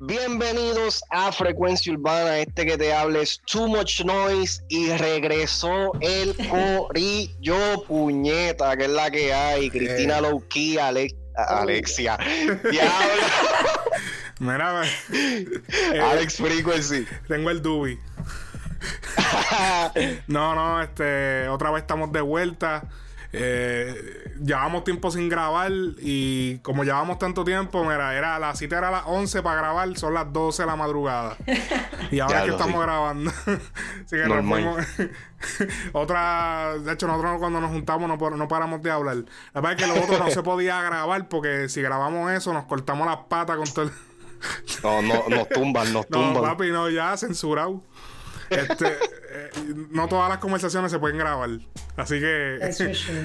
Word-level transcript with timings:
Bienvenidos 0.00 1.04
a 1.10 1.30
Frecuencia 1.30 1.92
Urbana, 1.92 2.38
este 2.38 2.66
que 2.66 2.76
te 2.76 2.92
hable 2.92 3.22
es 3.22 3.40
Too 3.46 3.68
Much 3.68 4.04
Noise 4.04 4.60
y 4.68 4.90
regresó 4.96 5.92
el 6.00 6.34
corillo 6.48 7.84
puñeta, 7.86 8.76
que 8.76 8.84
es 8.84 8.90
la 8.90 9.08
que 9.10 9.32
hay, 9.32 9.70
Cristina 9.70 10.20
Lowkey, 10.20 10.78
Alex, 10.78 11.14
Alexia, 11.36 12.18
Diablo, 12.70 13.22
Mira, 14.40 14.82
eh, 15.12 15.46
Alex 16.02 16.38
Frequency. 16.38 17.06
tengo 17.28 17.50
el 17.50 17.62
Dubi. 17.62 17.98
No, 20.26 20.56
no, 20.56 20.82
este, 20.82 21.48
otra 21.48 21.70
vez 21.70 21.82
estamos 21.82 22.10
de 22.10 22.20
vuelta. 22.20 22.82
Eh, 23.36 24.32
llevamos 24.40 24.84
tiempo 24.84 25.10
sin 25.10 25.28
grabar 25.28 25.72
y 25.98 26.58
como 26.58 26.84
llevamos 26.84 27.18
tanto 27.18 27.44
tiempo, 27.44 27.82
mira, 27.84 28.16
era 28.16 28.38
la 28.38 28.54
cita 28.54 28.78
era 28.78 28.88
a 28.88 28.92
las 28.92 29.02
11 29.06 29.42
para 29.42 29.56
grabar, 29.56 29.96
son 29.96 30.14
las 30.14 30.32
12 30.32 30.62
de 30.62 30.66
la 30.66 30.76
madrugada. 30.76 31.36
Y 32.10 32.20
ahora 32.20 32.40
es 32.40 32.44
que 32.44 32.50
estamos 32.50 32.80
grabando. 32.80 33.30
Así 34.04 34.16
que 34.16 34.26
nos 34.28 34.86
otra, 35.92 36.74
de 36.78 36.92
hecho, 36.92 37.06
nosotros 37.06 37.38
cuando 37.38 37.60
nos 37.60 37.70
juntamos 37.70 38.08
no, 38.08 38.30
no 38.30 38.48
paramos 38.48 38.82
de 38.82 38.90
hablar. 38.90 39.16
La 39.52 39.60
verdad 39.60 39.72
es 39.72 39.86
que 39.88 39.92
lo 39.92 40.04
otro 40.04 40.18
no 40.18 40.30
se 40.30 40.42
podía 40.42 40.80
grabar 40.82 41.28
porque 41.28 41.68
si 41.68 41.82
grabamos 41.82 42.30
eso 42.30 42.52
nos 42.52 42.64
cortamos 42.66 43.06
las 43.06 43.16
patas 43.28 43.56
con 43.56 43.66
todo 43.66 43.84
el... 43.86 43.90
No, 44.82 45.02
no, 45.02 45.24
nos 45.28 45.48
tumban, 45.48 45.92
nos 45.92 46.08
No, 46.10 46.18
tumban. 46.18 46.42
papi, 46.42 46.70
no, 46.70 46.88
ya 46.90 47.16
censurado. 47.16 47.82
Este, 48.54 48.86
eh, 49.30 49.50
no 49.90 50.08
todas 50.08 50.28
las 50.28 50.38
conversaciones 50.38 50.90
se 50.92 50.98
pueden 50.98 51.18
grabar. 51.18 51.50
Así 51.96 52.20
que 52.20 52.58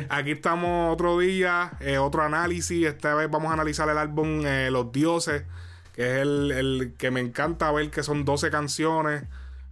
aquí 0.09 0.31
estamos 0.31 0.93
otro 0.93 1.17
día, 1.19 1.71
eh, 1.79 1.97
otro 1.97 2.23
análisis. 2.23 2.85
Esta 2.85 3.13
vez 3.15 3.29
vamos 3.29 3.49
a 3.51 3.53
analizar 3.53 3.87
el 3.89 3.97
álbum 3.97 4.45
eh, 4.45 4.69
Los 4.71 4.91
Dioses, 4.91 5.43
que 5.93 6.15
es 6.15 6.21
el, 6.21 6.51
el 6.51 6.93
que 6.97 7.11
me 7.11 7.19
encanta 7.19 7.71
ver 7.71 7.89
que 7.91 8.03
son 8.03 8.25
12 8.25 8.49
canciones. 8.49 9.23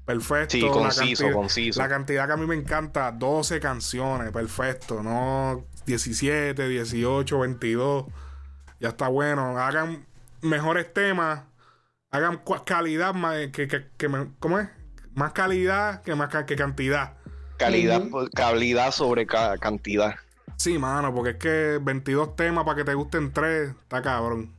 Perfecto. 0.06 0.52
Sí, 0.52 0.62
la 0.62 0.72
conciso, 0.72 1.02
cantidad- 1.24 1.34
conciso. 1.34 1.82
La 1.82 1.90
cantidad 1.90 2.28
que 2.28 2.34
a 2.34 2.38
mí 2.38 2.46
me 2.48 2.56
encanta, 2.56 3.12
12 3.12 3.60
canciones, 3.60 4.32
perfecto. 4.32 5.04
No 5.04 5.66
17, 5.86 6.68
18, 6.70 7.40
22. 7.40 8.06
Ya 8.80 8.90
está 8.90 9.10
bueno. 9.10 9.58
Hagan 9.60 10.06
mejores 10.42 10.94
temas. 10.94 11.42
Hagan 12.10 12.42
calidad 12.66 13.14
más 13.14 13.36
que, 13.52 13.68
que, 13.68 13.88
que 13.98 14.08
me- 14.08 14.30
¿cómo 14.40 14.60
es? 14.60 14.70
Más 15.18 15.34
calidad 15.34 16.04
que 16.04 16.14
más 16.14 16.30
ca- 16.30 16.46
que 16.46 16.56
cantidad. 16.56 17.14
Calidad, 17.58 18.04
calidad 18.36 18.92
sobre 18.92 19.26
ca- 19.26 19.58
cantidad. 19.58 20.14
Sí, 20.58 20.78
mano, 20.78 21.12
porque 21.12 21.32
es 21.32 21.36
que 21.38 21.80
22 21.82 22.36
temas 22.36 22.64
para 22.66 22.78
que 22.78 22.84
te 22.84 22.94
gusten 22.94 23.34
3, 23.34 23.72
está 23.72 24.04
cabrón. 24.04 24.54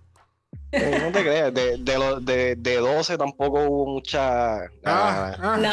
Eh, 0.72 0.98
no 1.00 1.12
te 1.12 1.22
creas, 1.22 1.54
de, 1.54 1.76
de, 1.78 1.96
lo- 1.98 2.18
de, 2.18 2.56
de 2.56 2.76
12 2.78 3.16
tampoco 3.16 3.60
hubo 3.68 3.86
mucha... 3.94 4.64
Ah, 4.64 4.66
ah, 4.84 5.36
ah, 5.40 5.56
No, 5.56 5.70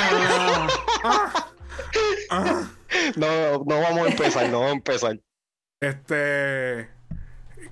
ah. 2.30 2.68
no, 3.16 3.28
no 3.66 3.82
vamos 3.82 4.08
a 4.08 4.12
empezar, 4.12 4.50
no 4.50 4.60
vamos 4.60 4.74
a 4.74 4.78
empezar. 4.78 5.20
Este. 5.82 6.90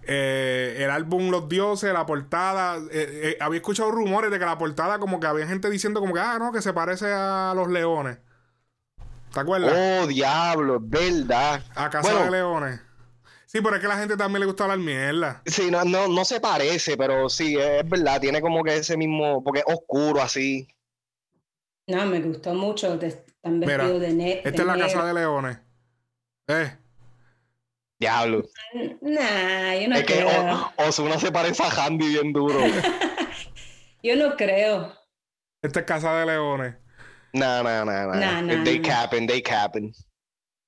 Eh, 0.07 0.75
el 0.79 0.89
álbum 0.89 1.29
Los 1.29 1.47
Dioses, 1.49 1.93
la 1.93 2.05
portada. 2.05 2.77
eh, 2.91 3.35
eh, 3.35 3.37
había 3.39 3.57
escuchado 3.57 3.91
rumores 3.91 4.31
de 4.31 4.39
que 4.39 4.45
la 4.45 4.57
portada, 4.57 4.99
como 4.99 5.19
que 5.19 5.27
había 5.27 5.47
gente 5.47 5.69
diciendo, 5.69 5.99
como 5.99 6.13
que, 6.13 6.19
ah, 6.19 6.37
no, 6.39 6.51
que 6.51 6.61
se 6.61 6.73
parece 6.73 7.11
a 7.11 7.53
Los 7.55 7.69
Leones. 7.69 8.17
¿Te 9.33 9.39
acuerdas? 9.39 9.73
Oh, 9.75 10.07
diablo, 10.07 10.75
es 10.75 10.89
verdad. 10.89 11.63
a 11.75 11.89
Casa 11.89 12.11
bueno, 12.11 12.25
de 12.25 12.31
Leones. 12.31 12.81
Sí, 13.45 13.61
pero 13.61 13.75
es 13.75 13.81
que 13.81 13.85
a 13.85 13.89
la 13.89 13.97
gente 13.97 14.17
también 14.17 14.41
le 14.41 14.45
gusta 14.47 14.63
hablar 14.63 14.79
mierda. 14.79 15.41
Sí, 15.45 15.69
no, 15.69 15.83
no, 15.83 16.07
no 16.07 16.25
se 16.25 16.39
parece, 16.39 16.97
pero 16.97 17.29
sí, 17.29 17.57
es 17.57 17.87
verdad, 17.87 18.19
tiene 18.19 18.41
como 18.41 18.63
que 18.63 18.77
ese 18.77 18.97
mismo, 18.97 19.43
porque 19.43 19.59
es 19.59 19.65
oscuro 19.67 20.21
así. 20.21 20.67
no, 21.87 22.05
me 22.05 22.19
gustó 22.21 22.53
mucho. 22.53 22.93
Están 22.93 23.59
vestidos 23.59 24.01
de 24.01 24.13
negro. 24.13 24.41
Esta 24.49 24.61
es 24.61 24.67
la 24.67 24.77
Casa 24.77 25.05
de 25.05 25.13
Leones. 25.13 25.57
Eh. 26.47 26.77
Diablo. 28.03 28.43
Nah, 29.01 29.75
yo 29.75 29.87
no 29.87 29.95
es 29.95 30.03
que 30.05 30.13
creo. 30.15 30.71
O- 30.77 30.83
Ozuna 30.87 31.17
se 31.19 31.31
parece 31.31 31.63
a 31.63 31.69
Handy 31.69 32.07
bien 32.09 32.33
duro. 32.33 32.59
Yo 34.03 34.17
no 34.17 34.35
creo. 34.35 34.93
Esta 35.61 35.79
es 35.79 35.85
Casa 35.85 36.13
de 36.17 36.25
Leones. 36.25 36.75
nah, 37.31 37.63
nah, 37.63 37.85
nah, 37.85 38.07
nah. 38.07 38.19
Nah, 38.19 38.41
nah, 38.41 38.63
they 38.65 38.81
capping, 38.81 39.25
they 39.25 39.41
capping. 39.41 39.93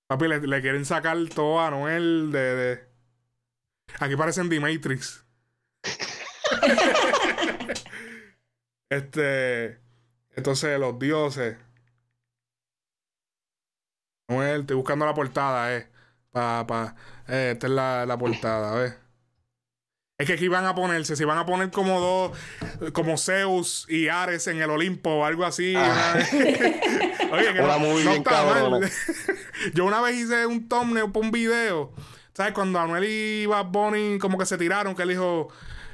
Papi, 0.07 0.29
le, 0.29 0.40
le 0.40 0.62
quieren 0.62 0.85
sacar 0.85 1.18
todo 1.35 1.59
a 1.59 1.69
Noel 1.72 2.31
de. 2.31 2.56
de- 2.56 2.79
Aquí 4.00 4.16
parecen 4.16 4.47
The 4.50 4.62
Matrix. 4.62 5.25
este. 8.90 9.81
Entonces, 10.38 10.79
los 10.79 10.97
dioses. 10.97 11.57
Noel, 14.29 14.62
estoy 14.62 14.78
buscando 14.78 15.06
la 15.06 15.13
portada, 15.13 15.75
eh. 15.75 15.90
Pa, 16.35 16.68
pa. 16.68 16.96
Eh, 17.29 17.51
esta 17.53 17.68
es 17.68 17.72
la, 17.73 18.06
la 18.06 18.18
portada, 18.18 18.73
a 18.73 18.75
ver. 18.75 18.97
Es 20.18 20.28
que 20.28 20.34
aquí 20.34 20.50
van 20.50 20.66
a 20.66 20.75
ponerse, 20.75 21.16
si 21.16 21.23
van 21.23 21.38
a 21.38 21.46
poner 21.46 21.72
como 21.72 22.00
dos, 22.01 22.91
como 22.91 23.18
Zeus 23.18 23.85
y 23.88 24.09
Ares 24.09 24.47
en 24.47 24.62
el 24.62 24.69
Olimpo 24.69 25.12
o 25.12 25.25
algo 25.25 25.45
así. 25.45 25.74
Ah. 25.78 26.13
Oye, 27.31 27.53
que 27.53 27.62
Una 27.62 27.78
no, 27.78 27.88
no 27.88 27.95
bien 27.95 28.09
está 28.09 28.44
mal. 28.44 28.91
Yo 29.74 29.85
una 29.85 30.01
vez 30.01 30.16
hice 30.18 30.45
un 30.45 30.68
thumbnail 30.68 31.09
para 31.09 31.25
un 31.25 31.31
video. 31.31 31.94
¿Sabes? 32.34 32.51
Cuando 32.53 32.79
Anuel 32.79 33.06
y 33.06 33.45
Bad 33.45 33.68
Bunny 33.68 34.19
como 34.19 34.38
que 34.38 34.45
se 34.45 34.57
tiraron, 34.57 34.94
que 34.94 35.03
él 35.03 35.09
dijo, 35.09 35.47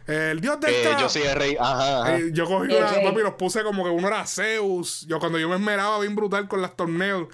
el 0.08 0.42
dios 0.42 0.60
del 0.60 0.74
Eh, 0.74 0.82
trap. 0.82 1.02
yo 1.02 1.08
soy 1.10 1.22
el 1.22 1.36
rey. 1.36 1.56
Ajá, 1.60 2.02
ajá. 2.02 2.18
Eh, 2.18 2.30
yo 2.34 2.46
cogí 2.48 2.74
una, 2.74 2.88
papi, 2.88 3.22
los 3.22 3.36
puse 3.36 3.62
como 3.62 3.84
que 3.84 3.92
uno 3.92 4.08
era 4.08 4.26
Zeus. 4.26 5.06
Yo 5.08 5.20
cuando 5.20 5.38
yo 5.38 5.48
me 5.50 5.56
esmeraba 5.56 6.00
bien 6.00 6.16
brutal 6.16 6.48
con 6.48 6.64
las 6.64 6.76
torneos. 6.76 7.28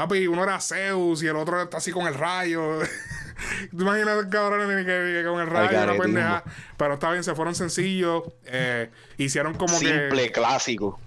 Papi, 0.00 0.26
uno 0.28 0.42
era 0.44 0.58
Zeus 0.60 1.22
y 1.22 1.26
el 1.26 1.36
otro 1.36 1.60
está 1.60 1.76
así 1.76 1.92
con 1.92 2.06
el 2.06 2.14
rayo. 2.14 2.78
¿Te 3.70 3.76
imaginas 3.82 4.18
el 4.18 4.28
cabrón 4.30 4.66
que, 4.68 4.84
que 4.86 5.24
con 5.28 5.40
el 5.40 5.46
rayo, 5.46 5.82
una 5.82 5.96
pendeja? 6.02 6.44
Pero 6.78 6.94
está 6.94 7.10
bien, 7.10 7.22
se 7.22 7.34
fueron 7.34 7.54
sencillos. 7.54 8.22
eh, 8.44 8.90
hicieron 9.18 9.54
como 9.54 9.76
Simple, 9.76 10.24
que. 10.28 10.32
clásico. 10.32 10.98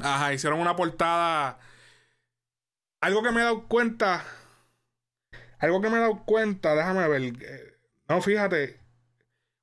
Ajá, 0.00 0.32
hicieron 0.32 0.60
una 0.60 0.74
portada. 0.76 1.58
Algo 3.02 3.22
que 3.22 3.30
me 3.32 3.40
he 3.40 3.44
dado 3.44 3.64
cuenta. 3.68 4.24
Algo 5.58 5.82
que 5.82 5.90
me 5.90 5.96
he 5.98 6.00
dado 6.00 6.24
cuenta, 6.24 6.74
déjame 6.74 7.06
ver. 7.06 7.22
eh, 7.42 7.76
No, 8.08 8.22
fíjate. 8.22 8.80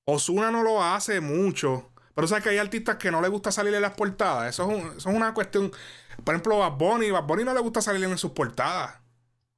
Osuna 0.05 0.51
no 0.51 0.61
lo 0.61 0.83
hace 0.83 1.21
mucho. 1.21 1.91
Pero 2.13 2.27
sabes 2.27 2.43
que 2.43 2.51
hay 2.51 2.59
artistas 2.59 2.97
que 2.97 3.09
no 3.11 3.19
les 3.21 3.31
gusta 3.31 3.51
salir 3.51 3.73
en 3.73 3.81
las 3.81 3.93
portadas. 3.95 4.47
Eso 4.49 4.69
es, 4.71 4.77
un- 4.83 4.97
eso 4.97 5.09
es 5.09 5.15
una 5.15 5.33
cuestión. 5.33 5.71
Por 6.23 6.33
ejemplo, 6.35 6.59
Bad 6.59 6.73
Bunny. 6.73 7.11
Bad 7.11 7.23
Bunny 7.23 7.43
no 7.43 7.53
le 7.53 7.59
gusta 7.59 7.81
salir 7.81 8.03
en 8.03 8.17
sus 8.17 8.31
portadas. 8.31 8.95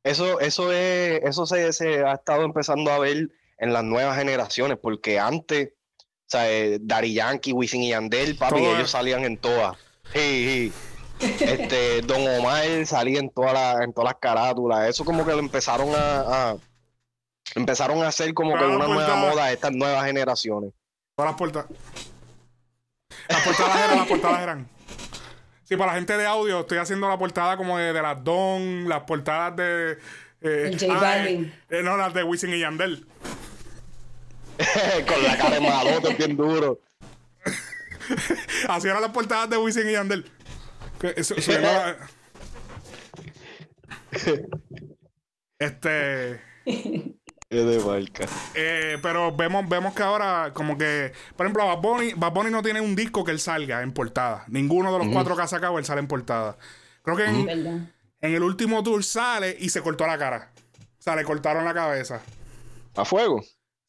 Eso, 0.04 0.40
eso 0.40 0.72
es, 0.72 1.22
eso 1.24 1.46
se, 1.46 1.74
se 1.74 2.04
ha 2.06 2.14
estado 2.14 2.44
empezando 2.44 2.92
a 2.92 3.00
ver 3.00 3.30
en 3.58 3.74
las 3.74 3.84
nuevas 3.84 4.18
generaciones, 4.18 4.78
porque 4.82 5.20
antes, 5.20 5.70
o 6.00 6.04
sea, 6.28 6.50
eh, 6.50 6.78
Daddy 6.82 7.14
Yankee, 7.14 7.52
Wisin 7.52 7.84
y 7.84 7.90
Yandel, 7.90 8.38
papi, 8.38 8.64
ellos 8.64 8.92
salían 8.92 9.26
en 9.26 9.38
todas. 9.38 9.78
Sí, 10.14 10.72
sí. 11.20 11.34
Este, 11.44 12.02
Don 12.04 12.22
Omar 12.40 12.86
salía 12.86 13.20
en 13.20 13.30
todas 13.32 13.52
las, 13.54 13.82
en 13.82 13.92
todas 13.92 14.12
las 14.12 14.20
carátulas. 14.22 14.88
Eso 14.88 15.04
como 15.04 15.26
que 15.26 15.32
lo 15.34 15.40
empezaron 15.40 15.90
a, 15.96 16.52
a- 16.52 16.58
empezaron 17.56 18.04
a 18.04 18.08
hacer 18.08 18.34
como 18.34 18.58
que 18.58 18.64
una 18.64 18.88
nueva 18.88 19.16
moda 19.16 19.46
a 19.46 19.52
estas 19.52 19.72
nuevas 19.74 20.06
generaciones. 20.06 20.72
Todas 21.16 21.32
las 21.32 21.38
portadas. 21.40 21.68
Las 23.30 23.42
portadas 23.42 23.78
eran, 23.84 23.98
las 23.98 24.08
portadas 24.08 24.42
eran. 24.42 24.70
Sí, 25.68 25.76
para 25.76 25.92
la 25.92 25.98
gente 25.98 26.16
de 26.18 26.26
audio, 26.26 26.62
estoy 26.62 26.78
haciendo 26.78 27.10
la 27.10 27.18
portada 27.18 27.58
como 27.58 27.78
de, 27.78 27.92
de 27.92 28.02
las 28.02 28.24
Don, 28.24 28.88
las 28.88 29.02
portadas 29.04 29.56
de. 29.58 29.98
eh, 30.42 30.70
El 30.72 30.80
J 30.80 30.94
Balvin. 31.00 31.54
eh, 31.70 31.84
no, 31.84 31.98
las 31.98 32.14
de 32.14 32.24
Wisin 32.24 32.54
y 32.54 32.60
Yandel. 32.60 33.06
Con 35.08 35.24
la 35.24 35.38
cara 35.38 35.56
de 35.56 35.62
malote 35.62 36.14
bien 36.14 36.38
duro. 36.38 36.80
Así 38.70 38.88
eran 38.88 39.02
las 39.02 39.12
portadas 39.12 39.50
de 39.50 39.58
Wisin 39.58 39.90
y 39.90 39.92
Yandel. 39.92 40.32
Eso- 41.16 41.36
la- 41.60 41.98
Este. 45.60 46.42
Es 47.50 47.66
de 47.66 47.80
marca. 47.80 48.26
eh, 48.56 48.98
pero 49.02 49.34
vemos, 49.34 49.68
vemos 49.70 49.94
que 49.94 50.04
ahora, 50.04 50.52
como 50.54 50.78
que, 50.78 51.14
por 51.38 51.46
ejemplo, 51.46 51.66
Bad 51.66 51.82
Bunny, 51.82 52.14
Bad 52.14 52.34
Bunny 52.34 52.52
no 52.52 52.62
tiene 52.62 52.82
un 52.82 52.94
disco 52.94 53.24
que 53.24 53.32
él 53.32 53.40
salga 53.40 53.82
en 53.84 53.94
portada. 53.94 54.44
Ninguno 54.50 54.92
de 54.92 55.00
los 55.00 55.14
cuatro 55.14 55.36
que 55.36 55.44
ha 55.44 55.48
sacado 55.48 55.80
él 55.80 55.86
sale 55.86 56.02
en 56.02 56.08
portada. 56.08 56.58
Creo 57.04 57.16
que 57.16 57.26
en, 57.26 57.90
el 58.20 58.44
último 58.44 58.84
tour 58.84 59.02
sale 59.02 59.56
y 59.58 59.70
se 59.70 59.82
cortó 59.82 60.06
la 60.06 60.18
cara. 60.18 60.52
O 61.00 61.02
sea, 61.02 61.16
le 61.16 61.24
cortaron 61.24 61.64
la 61.64 61.74
cabeza. 61.74 62.22
A 62.96 63.06
fuego. 63.06 63.42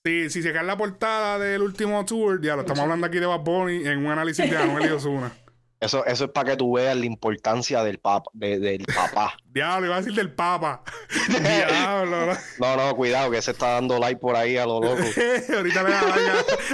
Sí, 0.04 0.30
si 0.30 0.40
se 0.40 0.52
cae 0.52 0.62
la 0.62 0.76
portada 0.76 1.40
del 1.40 1.62
último 1.62 2.04
tour, 2.04 2.40
ya 2.40 2.54
lo 2.54 2.60
estamos 2.60 2.84
hablando 2.84 3.08
aquí 3.08 3.18
de 3.18 3.26
Bad 3.26 3.40
Bunny 3.40 3.88
en 3.88 4.06
un 4.06 4.12
análisis 4.12 4.48
de 4.48 4.56
Anuel 4.56 4.88
y 4.88 4.92
Ozuna. 4.92 5.32
Eso, 5.80 6.04
eso 6.06 6.24
es 6.24 6.30
para 6.32 6.50
que 6.50 6.56
tú 6.56 6.72
veas 6.74 6.96
la 6.96 7.06
importancia 7.06 7.84
del 7.84 7.98
papa, 7.98 8.30
de- 8.34 8.58
del 8.58 8.84
papá. 8.84 9.36
Diablo, 9.52 9.86
iba 9.86 9.96
a 9.96 9.98
decir 10.00 10.14
del 10.14 10.32
Papa. 10.32 10.82
Diablo, 11.28 12.26
¿no? 12.58 12.76
No, 12.76 12.96
cuidado, 12.96 13.30
que 13.30 13.40
se 13.42 13.52
está 13.52 13.74
dando 13.74 13.98
like 13.98 14.20
por 14.20 14.34
ahí 14.36 14.56
a 14.56 14.66
lo 14.66 14.80
loco. 14.80 15.02
Ahorita 15.56 15.82
le 15.84 15.90
da 15.90 16.02
like 16.02 16.30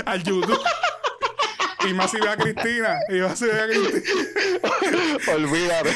a- 0.07 0.11
al 0.11 0.23
YouTube. 0.23 0.59
y 1.89 1.93
más 1.93 2.11
si 2.11 2.19
ve 2.19 2.29
a 2.31 2.37
Cristina. 2.37 2.99
Y 3.11 3.15
más 3.21 3.39
si 3.39 3.45
ve 3.47 3.61
a 3.61 3.67
Cristina. 3.67 5.35
Olvídate. 5.35 5.91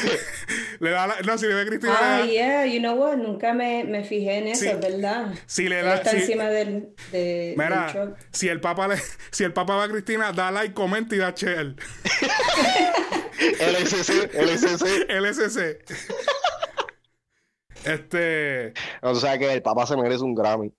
Le 0.79 0.89
da 0.91 1.07
la- 1.07 1.19
no, 1.25 1.37
si 1.37 1.47
le 1.47 1.53
ve 1.55 1.61
a 1.61 1.65
Cristina. 1.65 1.93
le 1.93 1.99
Ah, 2.05 2.19
da- 2.19 2.25
yeah, 2.25 2.65
you 2.65 2.79
know 2.79 2.95
what? 2.95 3.17
Nunca 3.17 3.53
me, 3.53 3.83
me 3.85 4.03
fijé 4.03 4.37
en 4.37 4.47
eso, 4.47 4.61
Sí. 4.65 4.67
es 4.69 4.79
verdad. 4.79 5.33
Si 5.47 5.67
le 5.67 5.79
Él 5.79 5.85
da- 5.85 5.95
está 5.95 6.11
si- 6.11 6.17
encima 6.17 6.43
del, 6.45 6.89
de, 7.11 7.53
Mira, 7.57 7.91
del 7.91 8.13
si 8.31 8.47
el 8.49 8.61
Papa 8.61 8.87
le, 8.87 8.97
si 9.31 9.43
el 9.43 9.51
Papa 9.53 9.75
va 9.75 9.83
a 9.85 9.89
Cristina, 9.89 10.31
da 10.31 10.51
like, 10.51 10.73
comenta 10.73 11.15
y 11.15 11.17
da 11.19 11.33
share. 11.35 11.75
LSC, 13.59 14.33
LSC. 14.33 15.09
LSC. 15.09 15.79
este. 17.85 18.73
O 19.01 19.15
sea 19.15 19.37
que 19.37 19.51
el 19.53 19.61
papá 19.61 19.85
se 19.85 19.97
merece 19.97 20.23
un 20.23 20.35
Grammy. 20.35 20.73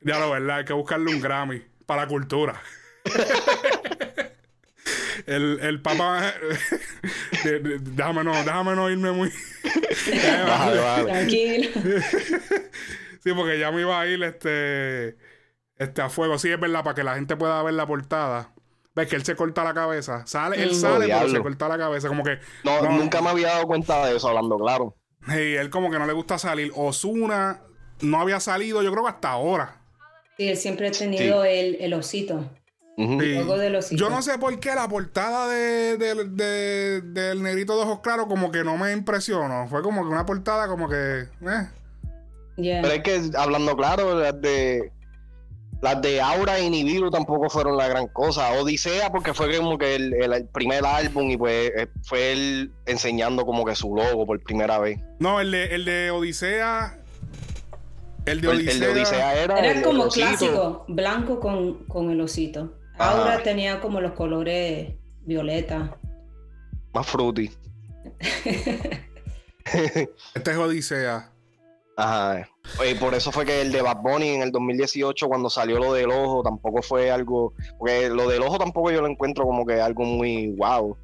Ya 0.00 0.18
lo 0.18 0.30
verdad, 0.30 0.58
hay 0.58 0.64
que 0.64 0.72
buscarle 0.72 1.14
un 1.14 1.20
Grammy 1.20 1.62
para 1.86 2.02
la 2.02 2.08
cultura. 2.08 2.60
El, 5.26 5.60
el 5.60 5.80
de- 7.44 7.60
de- 7.60 7.78
déjame, 7.78 8.24
no, 8.24 8.32
déjame 8.32 8.74
no 8.74 8.90
irme 8.90 9.12
muy. 9.12 9.32
Vale, 10.46 10.80
vale. 10.80 11.04
Tranquilo. 11.04 11.68
Sí, 13.22 13.32
porque 13.34 13.58
ya 13.58 13.70
me 13.70 13.82
iba 13.82 14.00
a 14.00 14.06
ir 14.08 14.20
este, 14.24 15.16
este 15.76 16.02
a 16.02 16.08
fuego. 16.10 16.38
Sí, 16.38 16.50
es 16.50 16.58
verdad, 16.58 16.82
para 16.82 16.94
que 16.96 17.04
la 17.04 17.14
gente 17.14 17.36
pueda 17.36 17.62
ver 17.62 17.74
la 17.74 17.86
portada. 17.86 18.51
Ves 18.94 19.08
que 19.08 19.16
él 19.16 19.24
se 19.24 19.34
corta 19.36 19.64
la 19.64 19.72
cabeza. 19.72 20.26
Sale, 20.26 20.62
él 20.62 20.74
sale, 20.74 21.06
pero 21.06 21.28
se 21.28 21.40
corta 21.40 21.68
la 21.68 21.78
cabeza. 21.78 22.08
Como 22.08 22.22
que. 22.22 22.38
No, 22.64 22.82
No. 22.82 22.98
nunca 22.98 23.22
me 23.22 23.30
había 23.30 23.48
dado 23.48 23.66
cuenta 23.66 24.06
de 24.06 24.16
eso, 24.16 24.28
hablando 24.28 24.58
claro. 24.58 24.96
Y 25.28 25.54
él 25.54 25.70
como 25.70 25.90
que 25.90 25.98
no 25.98 26.06
le 26.06 26.12
gusta 26.12 26.36
salir. 26.38 26.72
Osuna 26.74 27.62
no 28.00 28.20
había 28.20 28.40
salido, 28.40 28.82
yo 28.82 28.90
creo 28.92 29.04
que 29.04 29.10
hasta 29.10 29.30
ahora. 29.30 29.80
Sí, 30.36 30.48
él 30.48 30.56
siempre 30.56 30.88
ha 30.88 30.90
tenido 30.90 31.44
el, 31.44 31.76
el 31.80 31.94
osito. 31.94 32.50
Logo 32.98 33.56
del 33.56 33.76
osito. 33.76 33.98
Yo 33.98 34.10
no 34.10 34.20
sé 34.20 34.38
por 34.38 34.58
qué 34.60 34.74
la 34.74 34.86
portada 34.88 35.48
de, 35.48 35.96
de- 35.96 36.24
de- 36.26 37.00
del 37.00 37.42
negrito 37.42 37.74
de 37.76 37.82
ojos 37.84 38.00
claros 38.00 38.26
como 38.26 38.50
que 38.52 38.62
no 38.64 38.76
me 38.76 38.92
impresionó. 38.92 39.66
Fue 39.68 39.82
como 39.82 40.02
que 40.02 40.08
una 40.08 40.26
portada 40.26 40.68
como 40.68 40.88
que... 40.88 41.20
eh. 41.22 41.68
Yeah. 42.56 42.82
Pero 42.82 42.94
es 42.94 43.02
que, 43.02 43.30
hablando 43.38 43.74
claro, 43.76 44.16
de. 44.18 44.92
Las 45.82 46.00
de 46.00 46.20
Aura 46.20 46.60
y 46.60 46.70
Nibiru 46.70 47.10
tampoco 47.10 47.50
fueron 47.50 47.76
la 47.76 47.88
gran 47.88 48.06
cosa. 48.06 48.52
Odisea, 48.52 49.10
porque 49.10 49.34
fue 49.34 49.54
como 49.58 49.76
que 49.76 49.96
el, 49.96 50.14
el- 50.14 50.32
el 50.32 50.46
primer 50.46 50.86
álbum 50.86 51.28
y 51.30 51.36
pues 51.36 51.72
eh, 51.76 51.88
fue 52.04 52.32
él 52.32 52.72
enseñando 52.86 53.44
como 53.44 53.64
que 53.64 53.74
su 53.74 53.94
logo 53.94 54.24
por 54.24 54.40
primera 54.44 54.78
vez. 54.78 55.00
No, 55.18 55.40
el 55.40 55.50
de, 55.50 55.74
el 55.74 55.84
de 55.84 56.10
Odisea... 56.12 56.98
El 58.26 58.40
de 58.40 58.46
Odisea... 58.48 58.72
el 58.72 58.80
de 58.80 58.88
Odisea 58.90 59.34
era. 59.42 59.58
el- 59.58 59.64
Era 59.64 59.78
el 59.78 59.82
como 59.84 60.06
clásico, 60.08 60.84
blanco 60.86 61.40
con, 61.40 61.84
con 61.86 62.10
el 62.12 62.20
osito. 62.20 62.78
Ajá. 62.96 63.10
Ahora 63.18 63.42
tenía 63.42 63.80
como 63.80 64.00
los 64.00 64.12
colores 64.12 64.94
violeta. 65.22 65.96
Más 66.94 67.06
fruity. 67.08 67.50
Este 69.64 70.50
es 70.50 70.56
Odisea. 70.56 71.31
Ajá. 71.96 72.48
Y 72.88 72.94
por 72.94 73.14
eso 73.14 73.30
fue 73.32 73.44
que 73.44 73.60
el 73.60 73.72
de 73.72 73.82
Bad 73.82 73.98
Bunny 74.02 74.28
en 74.30 74.42
el 74.42 74.50
2018, 74.52 75.28
cuando 75.28 75.50
salió 75.50 75.78
lo 75.78 75.92
del 75.92 76.10
ojo, 76.10 76.42
tampoco 76.42 76.82
fue 76.82 77.10
algo. 77.10 77.54
Porque 77.78 78.08
lo 78.08 78.28
del 78.28 78.42
ojo 78.42 78.58
tampoco 78.58 78.90
yo 78.90 79.00
lo 79.02 79.08
encuentro 79.08 79.44
como 79.44 79.66
que 79.66 79.80
algo 79.80 80.04
muy 80.04 80.48
wow. 80.56 80.96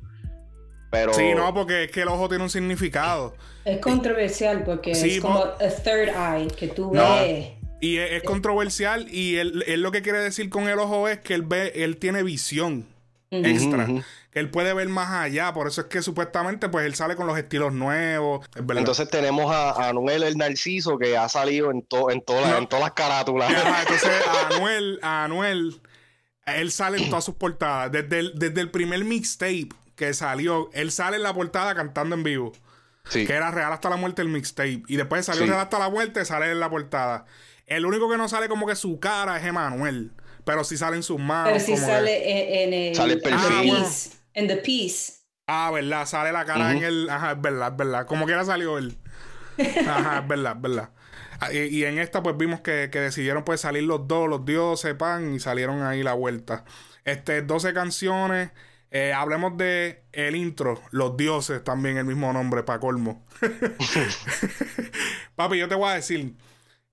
Pero. 0.90 1.12
Sí, 1.12 1.34
no, 1.34 1.52
porque 1.52 1.84
es 1.84 1.90
que 1.90 2.02
el 2.02 2.08
ojo 2.08 2.28
tiene 2.28 2.44
un 2.44 2.50
significado. 2.50 3.34
Es 3.64 3.78
controversial 3.80 4.64
porque 4.64 4.94
Sí, 4.94 5.16
es 5.16 5.20
como 5.20 5.40
a 5.40 5.58
third 5.58 6.08
eye 6.08 6.48
que 6.48 6.68
tú 6.68 6.90
No. 6.94 7.16
ves. 7.16 7.48
Y 7.80 7.98
es, 7.98 8.12
es 8.12 8.22
controversial 8.24 9.06
y 9.08 9.36
él, 9.36 9.62
él 9.66 9.82
lo 9.82 9.92
que 9.92 10.02
quiere 10.02 10.18
decir 10.18 10.48
con 10.50 10.68
el 10.68 10.78
ojo 10.78 11.06
es 11.06 11.18
que 11.20 11.34
él 11.34 11.42
ve, 11.42 11.72
él 11.76 11.96
tiene 11.98 12.22
visión 12.24 12.86
Extra. 13.30 13.86
Que 14.30 14.38
él 14.40 14.50
puede 14.50 14.72
ver 14.74 14.88
más 14.88 15.10
allá. 15.10 15.52
Por 15.52 15.68
eso 15.68 15.82
es 15.82 15.86
que 15.88 16.00
supuestamente 16.02 16.68
pues 16.68 16.86
él 16.86 16.94
sale 16.94 17.14
con 17.16 17.26
los 17.26 17.36
estilos 17.38 17.72
nuevos. 17.72 18.46
Es. 18.54 18.62
Entonces 18.76 19.08
tenemos 19.10 19.52
a, 19.52 19.88
Anuel 19.88 20.22
el 20.22 20.36
Narciso 20.38 20.98
que 20.98 21.16
ha 21.16 21.28
salido 21.28 21.70
en, 21.70 21.82
to- 21.82 22.10
en, 22.10 22.20
todas 22.22 22.42
las- 22.42 22.50
No. 22.52 22.58
en 22.58 22.66
todas 22.68 22.84
las 22.84 22.92
carátulas. 22.92 23.52
Ajá, 23.52 23.80
entonces 23.82 24.10
a 24.26 24.46
Anuel, 24.54 24.98
a 25.02 25.24
Anuel, 25.24 25.80
él 26.46 26.70
sale 26.70 26.98
en 27.02 27.08
todas 27.10 27.24
sus 27.24 27.34
portadas. 27.34 27.92
Desde 27.92 28.18
el, 28.18 28.32
desde 28.38 28.60
el 28.60 28.70
primer 28.70 29.04
mixtape 29.04 29.68
que 29.96 30.14
salió, 30.14 30.70
él 30.72 30.90
sale 30.92 31.16
en 31.16 31.22
la 31.22 31.34
portada 31.34 31.74
cantando 31.74 32.14
en 32.14 32.22
vivo. 32.22 32.52
Sí. 33.04 33.26
Que 33.26 33.32
era 33.34 33.50
Real 33.50 33.72
hasta 33.72 33.88
la 33.90 33.96
muerte 33.96 34.22
el 34.22 34.28
mixtape. 34.28 34.82
Y 34.86 34.96
después 34.96 35.24
salió 35.26 35.42
Sí. 35.42 35.48
Real 35.48 35.60
hasta 35.60 35.78
la 35.78 35.88
muerte, 35.90 36.24
sale 36.24 36.50
en 36.50 36.60
la 36.60 36.70
portada. 36.70 37.24
El 37.66 37.84
único 37.84 38.08
que 38.10 38.16
no 38.16 38.28
sale 38.28 38.48
como 38.48 38.66
que 38.66 38.76
su 38.76 38.98
cara 39.00 39.36
es 39.38 39.44
Emanuel. 39.44 40.12
Pero 40.48 40.64
sí 40.64 40.78
salen 40.78 41.02
sus 41.02 41.18
manos. 41.20 41.50
Pero 41.52 41.60
si 41.64 41.72
como 41.72 41.86
que- 41.86 41.92
sale 41.92 42.62
en, 42.64 42.68
en 42.72 42.88
el, 42.88 42.94
Sale 42.96 43.12
el 43.12 43.18
en 43.18 43.22
the 43.24 43.30
perfil. 43.30 43.48
Ah, 43.58 43.62
bueno. 43.66 44.48
the 44.48 44.56
piece. 44.56 45.12
Ah, 45.46 45.70
verdad, 45.70 46.06
sale 46.06 46.32
la 46.32 46.44
cara 46.46 46.68
Ujú. 46.68 46.78
en 46.78 46.84
el. 46.84 47.10
Ajá, 47.10 47.32
es 47.32 47.40
verdad, 47.42 47.70
es 47.72 47.76
verdad. 47.76 48.06
Como 48.06 48.24
quiera 48.24 48.44
salió 48.44 48.78
él. 48.78 48.96
Ajá, 49.86 50.20
es 50.20 50.28
verdad, 50.28 50.54
es 50.56 50.62
verdad. 50.62 50.90
Ah, 51.40 51.52
Y, 51.52 51.58
y 51.58 51.84
en 51.84 51.98
esta, 51.98 52.22
pues 52.22 52.36
vimos 52.36 52.60
que, 52.62 52.88
que 52.90 52.98
decidieron 53.00 53.44
pues 53.44 53.60
salir 53.60 53.82
los 53.82 54.08
dos, 54.08 54.28
los 54.28 54.44
dioses, 54.46 54.94
pan, 54.94 55.34
y 55.34 55.38
salieron 55.40 55.82
ahí 55.82 56.02
la 56.02 56.14
vuelta. 56.14 56.64
Este, 57.04 57.42
12 57.42 57.72
canciones. 57.74 58.50
Eh, 58.90 59.12
hablemos 59.12 59.54
de 59.58 60.02
el 60.12 60.34
intro, 60.34 60.80
los 60.92 61.14
dioses, 61.18 61.62
también 61.62 61.98
el 61.98 62.06
mismo 62.06 62.32
nombre, 62.32 62.62
para 62.62 62.80
colmo. 62.80 63.22
Papi, 65.36 65.58
yo 65.58 65.68
te 65.68 65.74
voy 65.74 65.90
a 65.90 65.94
decir, 65.94 66.34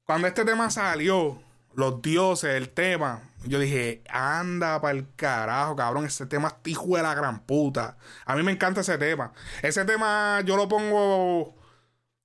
cuando 0.04 0.28
este 0.28 0.44
tema 0.46 0.70
salió, 0.70 1.42
los 1.76 2.02
dioses, 2.02 2.56
el 2.56 2.70
tema, 2.70 3.22
yo 3.46 3.60
dije, 3.60 4.04
anda 4.10 4.82
para 4.82 4.98
el 4.98 5.08
carajo, 5.16 5.76
cabrón, 5.76 6.06
ese 6.06 6.26
tema 6.26 6.48
es 6.48 6.72
hijo 6.72 6.96
de 6.98 7.04
la 7.04 7.14
gran 7.14 7.42
puta. 7.46 7.98
A 8.26 8.36
mí 8.36 8.44
me 8.44 8.52
encanta 8.52 8.82
ese 8.82 8.98
tema. 8.98 9.34
Ese 9.62 9.86
tema 9.86 10.42
yo 10.46 10.56
lo 10.58 10.68
pongo, 10.68 11.56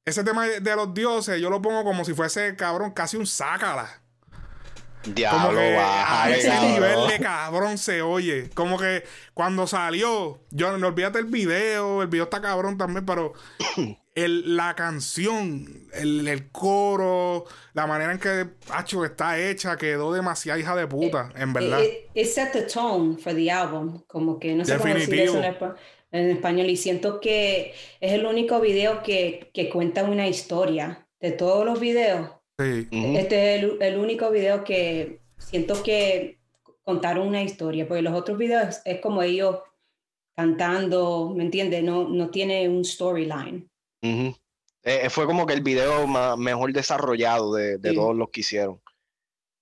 ese 0.04 0.24
tema 0.24 0.46
de 0.46 0.76
los 0.76 0.94
dioses, 0.94 1.40
yo 1.40 1.50
lo 1.50 1.60
pongo 1.60 1.84
como 1.84 2.04
si 2.04 2.14
fuese, 2.14 2.56
cabrón, 2.56 2.92
casi 2.92 3.16
un 3.16 3.26
sácala. 3.26 4.00
Como 5.02 5.14
Diablo, 5.14 5.58
que 5.58 5.76
a 5.78 5.80
bájale, 5.80 6.38
ese 6.38 6.48
cabrón. 6.48 6.72
nivel 6.72 7.08
de 7.08 7.20
cabrón 7.20 7.78
se 7.78 8.02
oye. 8.02 8.50
Como 8.50 8.78
que 8.78 9.04
cuando 9.32 9.66
salió, 9.66 10.40
yo 10.50 10.76
no 10.76 10.86
olvídate 10.86 11.18
el 11.18 11.24
video, 11.24 12.02
el 12.02 12.08
video 12.08 12.24
está 12.24 12.42
cabrón 12.42 12.76
también, 12.76 13.06
pero 13.06 13.32
el, 14.20 14.56
la 14.56 14.74
canción, 14.74 15.88
el, 15.92 16.26
el 16.26 16.50
coro, 16.50 17.44
la 17.74 17.86
manera 17.86 18.12
en 18.12 18.18
que 18.18 18.46
Hacho 18.72 19.04
está 19.04 19.38
hecha, 19.38 19.76
quedó 19.76 20.12
demasiado 20.12 20.58
hija 20.58 20.74
de 20.76 20.86
puta, 20.86 21.30
en 21.36 21.52
verdad. 21.52 21.80
It, 21.82 22.10
it 22.14 22.26
set 22.26 22.52
the 22.52 22.62
tone 22.62 23.16
for 23.18 23.34
the 23.34 23.50
album. 23.50 24.02
Como 24.06 24.38
que 24.38 24.54
no 24.54 24.64
sé 24.64 24.76
cómo 24.78 24.94
decir 24.94 25.08
Definitivo. 25.10 25.42
eso 25.42 25.76
en, 26.12 26.20
en 26.20 26.30
español. 26.30 26.70
Y 26.70 26.76
siento 26.76 27.20
que 27.20 27.74
es 28.00 28.12
el 28.12 28.26
único 28.26 28.60
video 28.60 29.02
que, 29.02 29.50
que 29.52 29.68
cuenta 29.68 30.04
una 30.04 30.26
historia. 30.28 31.06
De 31.20 31.32
todos 31.32 31.66
los 31.66 31.78
videos, 31.78 32.30
Sí. 32.58 32.88
Este 32.90 33.56
es 33.56 33.62
el, 33.62 33.78
el 33.80 33.98
único 33.98 34.30
video 34.30 34.64
que 34.64 35.20
siento 35.38 35.82
que 35.82 36.38
contaron 36.82 37.26
una 37.28 37.42
historia. 37.42 37.86
Porque 37.88 38.02
los 38.02 38.12
otros 38.14 38.36
videos 38.36 38.80
es 38.84 39.00
como 39.00 39.22
ellos 39.22 39.60
cantando, 40.36 41.32
¿me 41.34 41.44
entiendes? 41.44 41.82
No, 41.82 42.08
no 42.08 42.30
tiene 42.30 42.68
un 42.68 42.84
storyline. 42.84 43.69
Ujú. 44.02 44.34
Eh, 44.82 45.10
fue 45.10 45.26
como 45.26 45.44
que 45.46 45.52
el 45.52 45.60
video 45.62 46.06
ma- 46.06 46.36
mejor 46.36 46.72
desarrollado 46.72 47.54
de, 47.54 47.78
de 47.78 47.90
Sí. 47.90 47.94
todos 47.96 48.16
los 48.16 48.30
que 48.30 48.40
hicieron. 48.40 48.80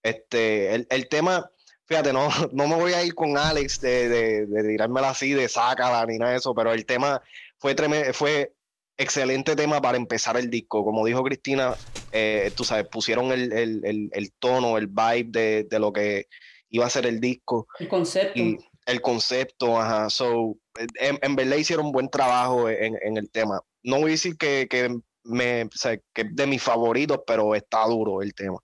Este, 0.03 0.75
el, 0.75 0.87
el 0.91 1.09
tema, 1.09 1.51
fíjate, 1.87 2.13
no, 2.13 2.29
no 2.53 2.69
me 2.69 2.77
voy 2.77 2.93
a 2.93 3.03
ir 3.05 3.15
con 3.15 3.37
Alex 3.37 3.81
de, 3.81 4.09
de, 4.09 4.47
de 4.47 4.69
tirármela 4.69 5.11
así, 5.11 5.33
de 5.35 5.49
sácala 5.49 6.05
ni 6.07 6.19
nada 6.19 6.33
de 6.33 6.39
eso, 6.39 6.55
pero 6.55 6.73
el 6.73 6.87
tema 6.87 7.21
fue 7.59 7.75
tremendo, 7.75 8.13
fue 8.15 8.55
excelente 8.97 9.57
tema 9.57 9.81
para 9.81 9.97
empezar 9.97 10.37
el 10.37 10.51
disco. 10.51 10.85
Como 10.85 11.05
dijo 11.05 11.23
Cristina, 11.25 11.75
eh, 12.13 12.53
tú 12.57 12.65
sabes, 12.65 12.87
pusieron 12.89 13.33
el, 13.33 13.53
el, 13.53 13.81
el, 13.85 14.09
el 14.13 14.33
tono, 14.39 14.79
el 14.79 14.87
vibe 14.87 15.27
de, 15.31 15.65
de 15.65 15.79
lo 15.79 15.93
que 15.93 16.27
iba 16.71 16.87
a 16.87 16.91
ser 16.91 17.07
el 17.07 17.21
disco 17.21 17.67
El 17.79 17.89
concepto. 17.89 18.39
y 18.39 18.59
el 18.87 19.01
concepto, 19.01 19.81
ajá. 19.81 20.09
So, 20.11 20.57
en, 21.01 21.19
en 21.23 21.37
verdad 21.37 21.57
hicieron 21.57 21.87
un 21.87 21.93
buen 21.93 22.09
trabajo 22.09 22.69
en, 22.71 22.97
en 23.03 23.17
el 23.17 23.31
tema. 23.31 23.61
No 23.89 23.97
voy 24.01 24.11
a 24.11 24.13
decir 24.13 24.37
que, 24.37 24.67
que, 24.69 25.01
me, 25.25 25.65
o 25.65 25.71
sea, 25.73 25.97
que 26.13 26.23
es 26.23 26.37
de 26.37 26.47
mis 26.47 26.63
favoritos, 26.63 27.21
pero 27.27 27.55
está 27.55 27.87
duro 27.87 28.21
el 28.21 28.35
tema. 28.35 28.59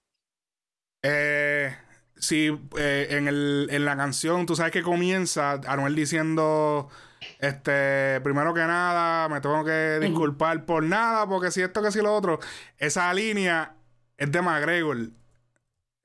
Eh, 1.03 1.75
sí, 2.15 2.51
eh, 2.79 3.07
en, 3.11 3.29
el, 3.29 3.69
en 3.71 3.87
la 3.87 3.97
canción, 3.97 4.45
tú 4.45 4.55
sabes 4.55 4.71
que 4.71 4.83
comienza 4.83 5.53
Anuel 5.67 5.95
diciendo, 5.95 6.91
este, 7.39 8.21
primero 8.21 8.53
que 8.53 8.61
nada, 8.61 9.31
me 9.31 9.41
tengo 9.41 9.65
que 9.65 9.99
disculpar 9.99 10.67
por 10.67 10.83
nada, 10.83 11.27
porque 11.27 11.51
si 11.51 11.63
esto, 11.63 11.83
que 11.83 11.91
si 11.91 12.03
lo 12.03 12.15
otro. 12.15 12.39
Esa 12.77 13.13
línea 13.15 13.77
es 14.19 14.31
de 14.31 14.43
McGregor. 14.43 15.09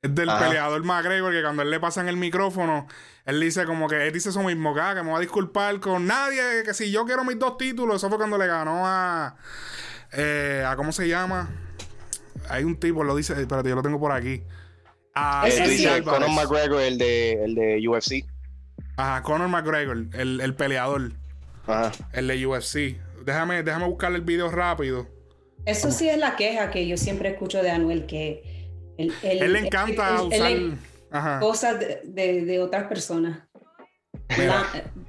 Es 0.01 0.15
del 0.15 0.29
Ajá. 0.29 0.47
peleador 0.47 0.83
McGregor, 0.85 1.33
que 1.33 1.41
cuando 1.41 1.61
él 1.61 1.69
le 1.69 1.79
pasan 1.79 2.07
el 2.07 2.15
micrófono, 2.15 2.87
él 3.25 3.39
dice 3.41 3.65
como 3.65 3.87
que, 3.89 4.07
él 4.07 4.13
dice 4.13 4.29
eso 4.29 4.41
mismo, 4.43 4.73
que, 4.73 4.79
ah, 4.79 4.95
que 4.95 5.03
me 5.03 5.11
va 5.11 5.17
a 5.17 5.21
disculpar 5.21 5.77
con 5.81 6.07
nadie, 6.07 6.63
que 6.63 6.73
si 6.73 6.89
yo 6.89 7.05
quiero 7.05 7.25
mis 7.25 7.37
dos 7.37 7.57
títulos, 7.57 7.97
eso 7.97 8.07
fue 8.07 8.17
cuando 8.17 8.37
le 8.37 8.47
ganó 8.47 8.83
a, 8.87 9.35
eh, 10.13 10.63
a 10.65 10.77
¿cómo 10.77 10.93
se 10.93 11.07
llama? 11.09 11.49
Hay 12.47 12.63
un 12.63 12.79
tipo, 12.79 13.03
lo 13.03 13.13
dice, 13.15 13.33
espérate, 13.39 13.67
yo 13.69 13.75
lo 13.75 13.81
tengo 13.83 13.99
por 13.99 14.13
aquí. 14.13 14.41
A 15.13 15.45
Eso 15.47 15.63
Eh, 15.63 15.77
sí. 15.77 16.01
Conor. 16.03 16.29
McGregor, 16.31 16.81
el 16.81 16.97
de, 16.97 17.33
el 17.43 17.55
de 17.55 17.85
UFC. 17.85 18.25
Ajá, 18.95 19.21
Conor 19.21 19.49
McGregor, 19.49 19.97
el, 20.13 20.39
el 20.39 20.55
peleador. 20.55 21.11
Ajá. 21.67 21.91
El 22.13 22.27
de 22.27 22.47
UFC. 22.47 22.97
Déjame, 23.25 23.63
déjame 23.63 23.85
buscarle 23.85 24.17
el 24.19 24.23
video 24.23 24.49
rápido. 24.49 25.07
Eso 25.65 25.91
sí 25.91 26.07
es 26.07 26.17
la 26.17 26.37
queja 26.37 26.71
que 26.71 26.87
yo 26.87 26.95
siempre 26.95 27.29
escucho 27.29 27.61
de 27.61 27.69
Anuel, 27.69 28.05
que 28.07 28.58
él, 28.99 29.13
él- 29.23 29.41
Él 29.43 29.53
le 29.53 29.59
encanta 29.59 30.15
él- 30.15 30.27
usar. 30.27 30.51
él- 30.51 30.77
Ajá. 31.11 31.39
cosas 31.39 31.79
de, 31.79 32.01
de- 32.05 32.45
de 32.45 32.59
otras 32.59 32.83
personas. 32.87 33.39
La- 34.37 34.65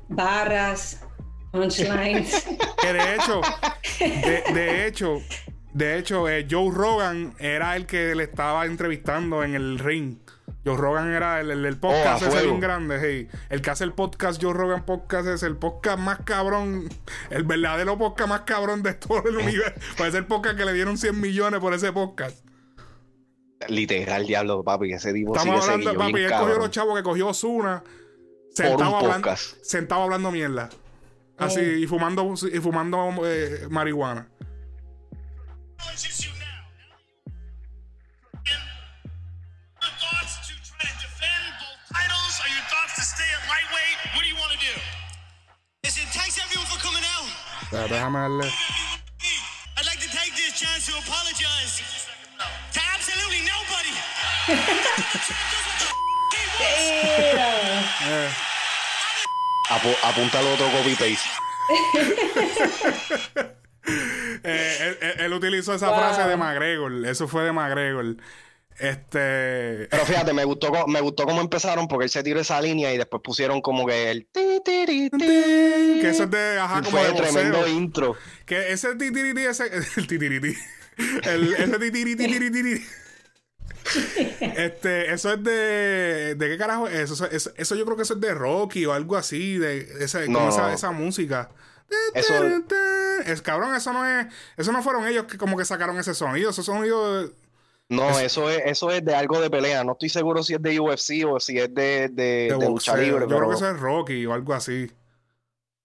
barras, 0.08 1.00
punchlines. 1.52 2.46
Que 2.80 2.92
de 2.92 3.14
hecho, 3.16 3.40
de, 4.00 4.42
de 4.54 4.86
hecho, 4.86 5.18
de 5.74 5.98
hecho, 5.98 6.28
eh, 6.28 6.46
Joe 6.50 6.70
Rogan 6.72 7.34
era 7.38 7.76
el 7.76 7.86
que 7.86 8.14
le 8.14 8.24
estaba 8.24 8.66
entrevistando 8.66 9.44
en 9.44 9.54
el 9.54 9.78
ring. 9.78 10.16
Joe 10.64 10.76
Rogan 10.76 11.12
era 11.12 11.40
el, 11.40 11.50
el, 11.50 11.64
el 11.64 11.78
podcast 11.78 12.22
Oh, 12.22 12.26
a 12.26 12.28
ese 12.28 12.42
bien 12.46 12.60
grande, 12.60 13.00
sí. 13.00 13.38
El 13.48 13.62
que 13.62 13.70
hace 13.70 13.84
el 13.84 13.92
podcast, 13.92 14.42
Joe 14.42 14.52
Rogan 14.52 14.84
Podcast, 14.84 15.26
es 15.28 15.42
el 15.42 15.56
podcast 15.56 15.98
más 15.98 16.18
cabrón, 16.24 16.88
el 17.30 17.44
verdadero 17.44 17.96
podcast 17.96 18.28
más 18.28 18.40
cabrón 18.42 18.82
de 18.82 18.92
todo 18.94 19.22
el 19.28 19.36
universo. 19.38 19.80
Puede 19.96 20.10
ser 20.10 20.20
el 20.20 20.26
podcast 20.26 20.56
que 20.58 20.64
le 20.66 20.72
dieron 20.74 20.98
100 20.98 21.18
millones 21.20 21.60
por 21.60 21.72
ese 21.72 21.92
podcast. 21.92 22.44
Literal, 23.68 24.26
diablo, 24.26 24.64
papi. 24.64 24.92
Ese 24.92 25.12
tipo 25.12 25.36
Estamos 25.36 25.64
se 25.64 25.72
hablando, 25.72 25.94
papi, 25.98 26.12
bien 26.14 26.32
él 26.32 26.38
cogió 26.38 26.58
los 26.58 26.70
chavos 26.70 26.96
que 26.96 27.02
cogió 27.02 27.28
Osuna, 27.28 27.82
Por 27.82 28.54
sentado 28.56 28.96
hablando, 28.96 29.36
sentado 29.62 30.02
hablando 30.02 30.30
mierda. 30.30 30.68
Así, 31.38 31.60
Eh. 31.60 31.78
y 31.80 31.86
fumando, 31.86 32.34
y 32.52 32.58
fumando 32.58 33.12
eh, 33.24 33.66
marihuana. 33.70 34.28
challenges 46.12 46.64
you 47.72 48.89
Eh, 58.02 58.28
Apu- 59.70 59.96
apunta 60.02 60.38
al 60.40 60.46
otro 60.48 60.66
copy 60.72 60.94
paste. 60.96 61.28
eh, 64.42 64.76
él, 64.80 64.98
él- 65.00 65.14
él 65.20 65.32
utilizó 65.32 65.74
esa 65.74 65.90
Wow. 65.90 65.98
frase 65.98 66.22
de 66.28 66.36
McGregor. 66.36 67.06
Eso 67.06 67.28
fue 67.28 67.44
de 67.44 67.52
McGregor. 67.52 68.16
Este. 68.78 69.86
Pero 69.90 70.04
fíjate, 70.06 70.32
me 70.32 70.44
gustó, 70.44 70.72
me 70.88 71.00
gustó 71.00 71.24
cómo 71.24 71.40
empezaron 71.40 71.86
porque 71.86 72.04
él 72.04 72.10
se 72.10 72.22
tiró 72.24 72.40
esa 72.40 72.60
línea 72.60 72.92
y 72.92 72.98
después 72.98 73.22
pusieron 73.22 73.60
como 73.60 73.86
que 73.86 74.10
el 74.10 74.26
ti, 74.32 74.60
ti, 74.64 74.86
ri, 74.86 75.08
ti. 75.10 75.18
Que 76.00 76.08
eso 76.10 76.24
es 76.24 76.30
de. 76.30 76.58
Ajá, 76.58 76.82
como 76.82 76.98
Fue 76.98 77.06
de 77.06 77.12
tremendo 77.12 77.68
intro. 77.68 78.16
Que 78.46 78.72
ese 78.72 78.96
titiriti, 78.96 79.42
ese. 79.42 79.70
El 79.96 80.06
titiriti. 80.08 80.56
El, 81.24 81.54
ese 81.54 81.78
titiriti. 81.78 82.84
Este, 84.40 85.12
eso 85.12 85.32
es 85.32 85.42
de. 85.44 86.34
¿De 86.36 86.48
qué 86.48 86.56
carajo 86.58 86.86
es 86.88 87.10
eso? 87.10 87.26
Eso, 87.26 87.50
eso 87.56 87.74
yo 87.74 87.84
creo 87.84 87.96
que 87.96 88.02
eso 88.02 88.14
es 88.14 88.20
de 88.20 88.34
Rocky 88.34 88.86
o 88.86 88.92
algo 88.92 89.16
así. 89.16 89.58
De 89.58 89.78
ese, 90.00 90.28
No, 90.28 90.38
como 90.40 90.50
esa, 90.50 90.72
esa 90.72 90.90
música. 90.92 91.50
Eso- 92.14 92.34
Es 93.26 93.42
cabrón, 93.42 93.74
eso 93.74 93.92
no 93.92 94.06
es. 94.06 94.26
Eso 94.56 94.72
no 94.72 94.82
fueron 94.82 95.06
ellos 95.06 95.24
que 95.24 95.36
como 95.38 95.56
que 95.56 95.64
sacaron 95.64 95.98
ese 95.98 96.14
sonido. 96.14 96.50
Ese 96.50 96.62
sonido. 96.62 97.22
de- 97.24 97.32
No, 97.88 98.08
Es- 98.10 98.18
eso 98.26 98.48
es, 98.48 98.62
eso 98.66 98.90
es 98.90 99.04
de 99.04 99.14
algo 99.14 99.40
de 99.40 99.50
pelea. 99.50 99.82
No 99.84 99.92
estoy 99.92 100.08
seguro 100.08 100.42
si 100.42 100.54
es 100.54 100.62
de 100.62 100.78
UFC 100.78 101.24
o 101.26 101.40
si 101.40 101.58
es 101.58 101.74
de, 101.74 102.08
de, 102.08 102.48
de 102.50 102.56
de 102.58 102.66
lucha 102.68 102.96
libre. 102.96 103.26
Yo 103.28 103.36
creo 103.36 103.48
que 103.48 103.56
eso 103.56 103.68
es 103.70 103.80
Rocky 103.80 104.24
o 104.26 104.32
algo 104.32 104.54
así. 104.54 104.90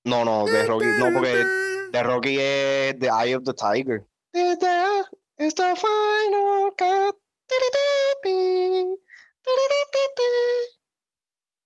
No, 0.04 0.24
no, 0.24 0.46
de 0.46 0.66
Rocky, 0.68 0.86
no, 1.00 1.12
porque 1.12 1.44
de 1.92 2.04
Rocky 2.04 2.38
es 2.40 3.00
The 3.00 3.08
Eye 3.08 3.36
of 3.36 3.44
the 3.44 3.54
Tiger. 3.54 4.04
It's 5.38 5.56
the 5.56 5.74
final 5.76 6.72
cut. 6.78 7.18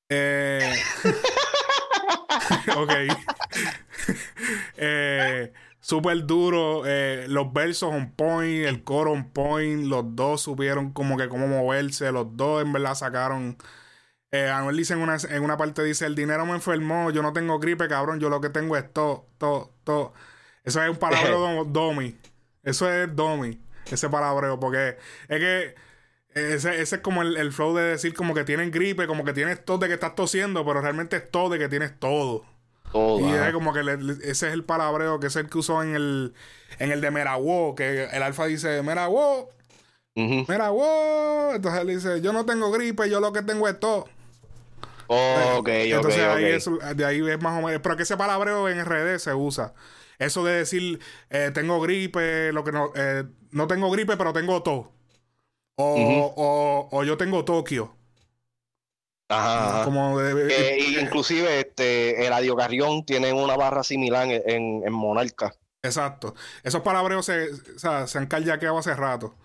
Eh, 0.10 0.74
ok. 2.78 2.92
eh, 4.78 5.54
Súper 5.80 6.26
duro. 6.26 6.84
eh, 6.86 7.26
los 7.30 7.54
versos 7.54 7.94
on 7.94 8.12
point, 8.14 8.66
el 8.66 8.84
coro 8.84 9.12
on 9.14 9.32
point. 9.32 9.86
Los 9.86 10.16
dos 10.16 10.42
supieron 10.42 10.92
como 10.94 11.18
que 11.18 11.30
cómo 11.30 11.48
moverse. 11.48 12.12
Los 12.12 12.36
dos 12.36 12.62
en 12.64 12.74
verdad 12.74 12.96
sacaron. 12.96 13.58
Eh, 14.32 14.50
Anuel 14.50 14.78
dice 14.78 14.94
en 14.94 15.02
una, 15.02 15.18
en 15.30 15.44
una 15.44 15.58
parte: 15.58 15.84
dice, 15.84 16.06
el 16.06 16.16
dinero 16.16 16.46
me 16.46 16.54
enfermó, 16.54 17.12
yo 17.12 17.24
no 17.24 17.34
tengo 17.34 17.60
gripe, 17.60 17.88
cabrón, 17.88 18.20
yo 18.20 18.30
lo 18.30 18.42
que 18.42 18.50
tengo 18.50 18.78
es 18.78 18.92
todo, 18.94 19.28
todo, 19.38 19.74
todo. 19.84 20.14
Eso 20.64 20.84
es 20.84 20.90
un 20.90 20.98
palabreo 20.98 21.40
do- 21.40 21.66
domi. 21.66 22.18
Eso 22.64 22.92
es 22.92 23.16
domi, 23.16 23.60
ese 23.96 24.10
palabreo, 24.10 24.60
porque 24.60 24.98
es 25.28 25.40
que 25.40 25.76
ese, 26.34 26.82
ese 26.82 26.96
es 26.98 27.02
como 27.02 27.22
el, 27.22 27.38
el 27.38 27.52
flow 27.52 27.76
de 27.76 27.84
decir 27.84 28.14
como 28.14 28.34
que 28.34 28.44
tienen 28.44 28.72
gripe, 28.72 29.08
como 29.08 29.24
que 29.26 29.34
tienes 29.34 29.64
todo 29.66 29.80
de 29.80 29.88
que 29.88 29.94
estás 29.96 30.16
tosiendo, 30.16 30.66
pero 30.66 30.82
realmente 30.82 31.18
es 31.18 31.30
todo 31.32 31.50
de 31.50 31.60
que 31.60 31.70
tienes 31.70 32.00
todo. 32.00 32.46
Todo, 32.92 33.20
Y 33.20 33.34
es 33.34 33.54
como 33.54 33.74
que 33.74 33.84
le- 33.84 33.98
le- 33.98 34.14
ese 34.14 34.48
es 34.48 34.54
el 34.54 34.64
palabreo 34.64 35.20
que 35.20 35.28
es 35.28 35.36
el 35.36 35.48
que 35.50 35.58
usó 35.60 35.84
en 35.84 35.96
el, 35.96 36.34
en 36.80 36.92
el 36.92 37.02
de 37.02 37.12
Merawo, 37.12 37.76
que 37.76 38.06
el 38.06 38.24
alfa 38.24 38.46
dice, 38.46 38.82
Merawo. 38.84 39.50
Merawo. 40.48 41.54
Entonces 41.56 41.82
él 41.82 41.88
dice, 41.88 42.22
yo 42.22 42.34
no 42.34 42.46
tengo 42.46 42.72
gripe, 42.72 43.10
yo 43.10 43.20
lo 43.20 43.32
que 43.34 43.42
tengo 43.44 43.68
es 43.68 43.80
todo. 43.80 44.08
Oh, 45.08 45.58
ok, 45.60 45.70
ok, 45.70 45.70
Entonces 45.70 46.22
ahí 46.22 46.46
ok. 46.46 46.50
es- 46.52 46.98
de 46.98 47.06
ahí 47.06 47.28
es 47.30 47.42
más 47.42 47.58
o 47.62 47.66
menos. 47.66 47.82
Pero 47.82 47.96
que 47.98 48.04
ese 48.04 48.18
palabreo 48.18 48.70
en 48.70 48.80
RD 48.80 49.20
se 49.20 49.34
usa. 49.34 49.74
Eso 50.20 50.44
de 50.44 50.54
decir, 50.54 51.00
eh, 51.30 51.52
tengo 51.54 51.80
gripe, 51.82 52.52
lo 52.52 52.64
que 52.64 52.72
no, 52.72 52.92
eh, 52.96 53.24
no 53.52 53.68
tengo 53.68 53.90
gripe, 53.92 54.18
pero 54.18 54.34
tengo 54.34 54.62
todo. 54.64 54.92
O, 55.76 56.34
o, 56.36 56.90
o 56.92 57.04
yo 57.04 57.18
tengo 57.18 57.46
Tokio. 57.46 57.96
Ajá. 59.30 59.84
Como 59.86 60.20
de, 60.20 60.48
Que 60.48 61.00
inclusive 61.02 61.60
este 61.60 62.26
Eladio 62.26 62.56
Carrión 62.56 63.06
tiene 63.06 63.32
una 63.32 63.56
barra 63.56 63.84
similar 63.84 64.26
en, 64.30 64.42
en, 64.46 64.84
en 64.86 64.94
Monarca. 64.94 65.54
Exacto. 65.84 66.36
Esos 66.64 66.82
palabreos 66.82 67.26
se, 67.28 67.50
o 67.52 67.80
sea, 67.80 68.08
se 68.08 68.18
han 68.18 68.26
callaqueado 68.28 68.78
hace 68.80 68.94
rato. 68.96 69.36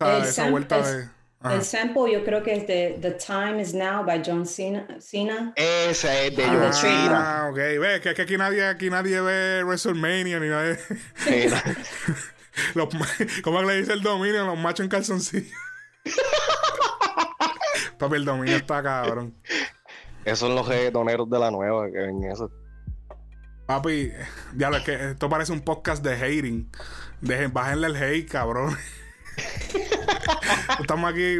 O 0.00 0.04
sea, 0.04 0.16
El 0.18 0.24
esa 0.24 0.50
vuelta 0.50 0.78
el- 0.78 0.84
de. 0.84 1.08
Ajá. 1.44 1.54
El 1.54 1.62
sample 1.64 2.12
yo 2.12 2.24
creo 2.24 2.40
que 2.44 2.54
es 2.54 2.66
de 2.68 2.98
The 3.00 3.12
Time 3.12 3.60
Is 3.62 3.74
Now 3.74 4.04
by 4.04 4.22
John 4.24 4.46
Cena. 4.46 4.86
Cena. 5.00 5.52
Ese 5.56 6.28
es 6.28 6.36
de 6.36 6.44
Ah, 6.44 6.48
John 6.52 6.60
de 6.62 6.72
Cena. 6.72 7.42
Ah, 7.46 7.48
ok. 7.50 7.56
Ve, 7.56 8.00
que, 8.00 8.14
que 8.14 8.22
aquí 8.22 8.36
nadie, 8.36 8.64
aquí 8.66 8.90
nadie 8.90 9.20
ve 9.20 9.64
WrestleMania 9.64 10.38
ni 10.38 10.48
nadie. 10.48 10.78
Los, 12.74 12.88
¿Cómo 13.42 13.62
le 13.62 13.78
dice 13.78 13.92
el 13.92 14.02
dominio? 14.02 14.44
Los 14.44 14.58
machos 14.58 14.84
en 14.84 14.90
calzoncillo. 14.90 15.54
Papi, 17.98 18.16
el 18.16 18.24
dominio 18.24 18.56
está 18.56 18.82
cabrón. 18.82 19.34
Esos 20.24 20.40
son 20.40 20.54
los 20.54 20.66
reggaetoneros 20.66 21.28
de 21.30 21.38
la 21.38 21.50
nueva 21.50 21.86
que 21.90 21.98
ven 21.98 22.24
eso. 22.24 22.50
Papi, 23.66 24.10
ya 24.56 24.70
lo 24.70 24.82
que 24.84 25.10
esto 25.10 25.28
parece 25.28 25.52
un 25.52 25.60
podcast 25.62 26.02
de 26.04 26.14
hating. 26.14 26.70
Dejen, 27.20 27.52
bájenle 27.52 27.86
el 27.88 27.96
hate, 27.96 28.28
cabrón. 28.28 28.76
Estamos 30.80 31.10
aquí, 31.12 31.36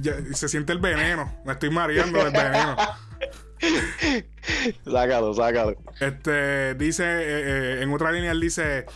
ya- 0.00 0.16
se 0.34 0.48
siente 0.48 0.72
el 0.72 0.78
veneno. 0.78 1.40
Me 1.44 1.52
estoy 1.52 1.70
mareando 1.70 2.18
del 2.24 2.32
veneno. 2.32 2.76
Sácalo, 4.84 5.34
sácalo. 5.34 5.76
Este, 6.00 6.74
dice, 6.74 7.04
eh, 7.04 7.42
eh, 7.78 7.82
en 7.82 7.92
otra 7.92 8.10
línea 8.12 8.32
él 8.32 8.40
dice, 8.40 8.86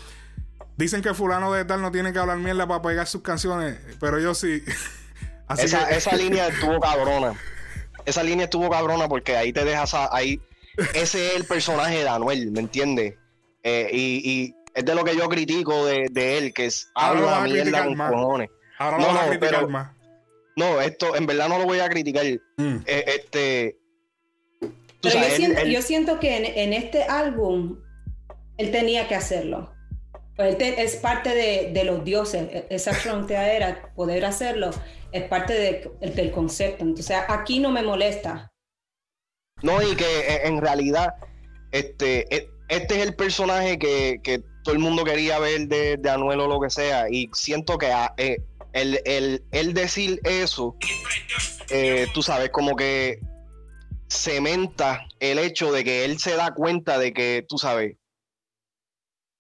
dicen 0.76 1.02
que 1.02 1.14
fulano 1.14 1.52
de 1.52 1.64
tal 1.64 1.80
no 1.83 1.90
tiene 1.90 2.12
que 2.12 2.18
hablar 2.18 2.38
mierda 2.38 2.66
para 2.66 2.83
pegar 2.83 3.06
sus 3.06 3.23
canciones, 3.23 3.78
pero 4.00 4.18
yo 4.21 4.35
sí. 4.35 4.62
Así 5.49 5.66
Esa, 5.66 5.87
que, 5.88 5.97
esa 5.97 6.16
línea 6.16 6.49
estuvo 6.49 6.80
cabrona. 6.80 7.35
Esa 8.04 8.23
línea 8.23 8.45
estuvo 8.45 8.68
cabrona 8.71 9.09
porque 9.09 9.37
ahí 9.37 9.52
te 9.52 9.64
dejas 9.64 9.95
a- 9.95 10.14
ahí. 10.14 10.40
Ese 10.95 11.28
es 11.28 11.37
el 11.37 11.45
personaje 11.45 11.99
de 12.02 12.09
Anuel, 12.09 12.50
¿me 12.52 12.61
entiendes? 12.61 13.14
Eh, 13.62 13.88
y, 13.92 14.30
y 14.30 14.54
es 14.75 14.85
de 14.85 14.95
lo 14.95 15.04
que 15.04 15.16
yo 15.16 15.28
critico 15.28 15.87
de, 15.87 16.09
de 16.11 16.38
él, 16.38 16.52
que 16.52 16.66
es 16.66 16.90
Ahora 16.95 17.21
lo 17.21 17.28
habla 17.30 17.52
mierda 17.54 17.85
con 17.85 17.97
más. 17.97 18.12
cojones. 18.12 18.50
ahora 18.78 18.99
lo 18.99 19.02
no, 19.06 19.09
vas 19.09 19.16
a 19.16 19.23
no, 19.25 19.28
criticar 19.30 19.54
pero- 19.61 19.68
más. 19.68 19.92
No, 20.56 20.80
esto 20.80 21.14
en 21.16 21.26
verdad 21.26 21.49
no 21.49 21.59
lo 21.59 21.64
voy 21.64 21.80
a 21.80 21.88
criticar. 21.88 22.25
Mm. 22.56 22.76
Eh, 22.87 23.04
este. 23.06 23.76
Pero 25.02 25.14
sabes, 25.14 25.28
yo, 25.28 25.35
él- 25.35 25.37
siento, 25.37 25.61
él- 25.61 25.71
yo 25.71 25.83
siento 25.83 26.18
que 26.21 26.37
en, 26.37 26.45
en 26.45 26.73
este 26.73 27.04
álbum 27.04 27.78
él 28.56 28.71
tenía 28.73 29.06
que 29.06 29.14
hacerlo. 29.14 29.73
Pues 30.37 30.57
es 30.61 30.97
parte 30.97 31.35
de, 31.35 31.85
los 31.85 32.05
dioses, 32.05 32.49
e- 32.52 32.66
esa 32.71 32.93
frontera, 32.93 33.93
poder 33.95 34.25
hacerlo, 34.25 34.71
es 35.12 35.25
parte 35.25 35.55
de- 35.55 35.90
del 36.11 36.31
concepto. 36.31 36.85
Entonces 36.85 37.16
aquí 37.28 37.59
no 37.59 37.71
me 37.71 37.83
molesta. 37.83 38.52
No, 39.62 39.81
y 39.83 39.97
que 39.97 40.05
eh, 40.05 40.40
en 40.45 40.61
realidad, 40.61 41.14
este, 41.73 42.26
e- 42.35 42.49
este 42.69 42.97
es 42.97 43.02
el 43.07 43.14
personaje 43.14 43.78
que, 43.78 44.43
todo 44.62 44.75
el 44.75 44.81
mundo 44.81 45.05
quería 45.05 45.38
ver 45.38 45.69
de, 45.69 45.97
de 45.97 46.11
Anuel 46.11 46.40
o 46.40 46.49
lo 46.49 46.61
que 46.61 46.71
sea. 46.71 47.09
Y 47.09 47.31
siento 47.33 47.78
que 47.78 47.93
ah, 47.93 48.12
eh, 48.16 48.38
el 48.73 49.75
decir 49.75 50.21
eso, 50.25 50.76
eh, 51.71 52.07
tú 52.12 52.23
sabes, 52.23 52.50
como 52.50 52.76
que 52.76 53.21
cementa 54.09 55.07
el 55.21 55.38
hecho 55.38 55.73
de 55.73 55.85
que 55.85 56.05
él 56.05 56.19
se 56.19 56.37
da 56.37 56.55
cuenta 56.55 56.99
de 56.99 57.12
que, 57.12 57.45
tú 57.49 57.59
sabes, 57.59 57.97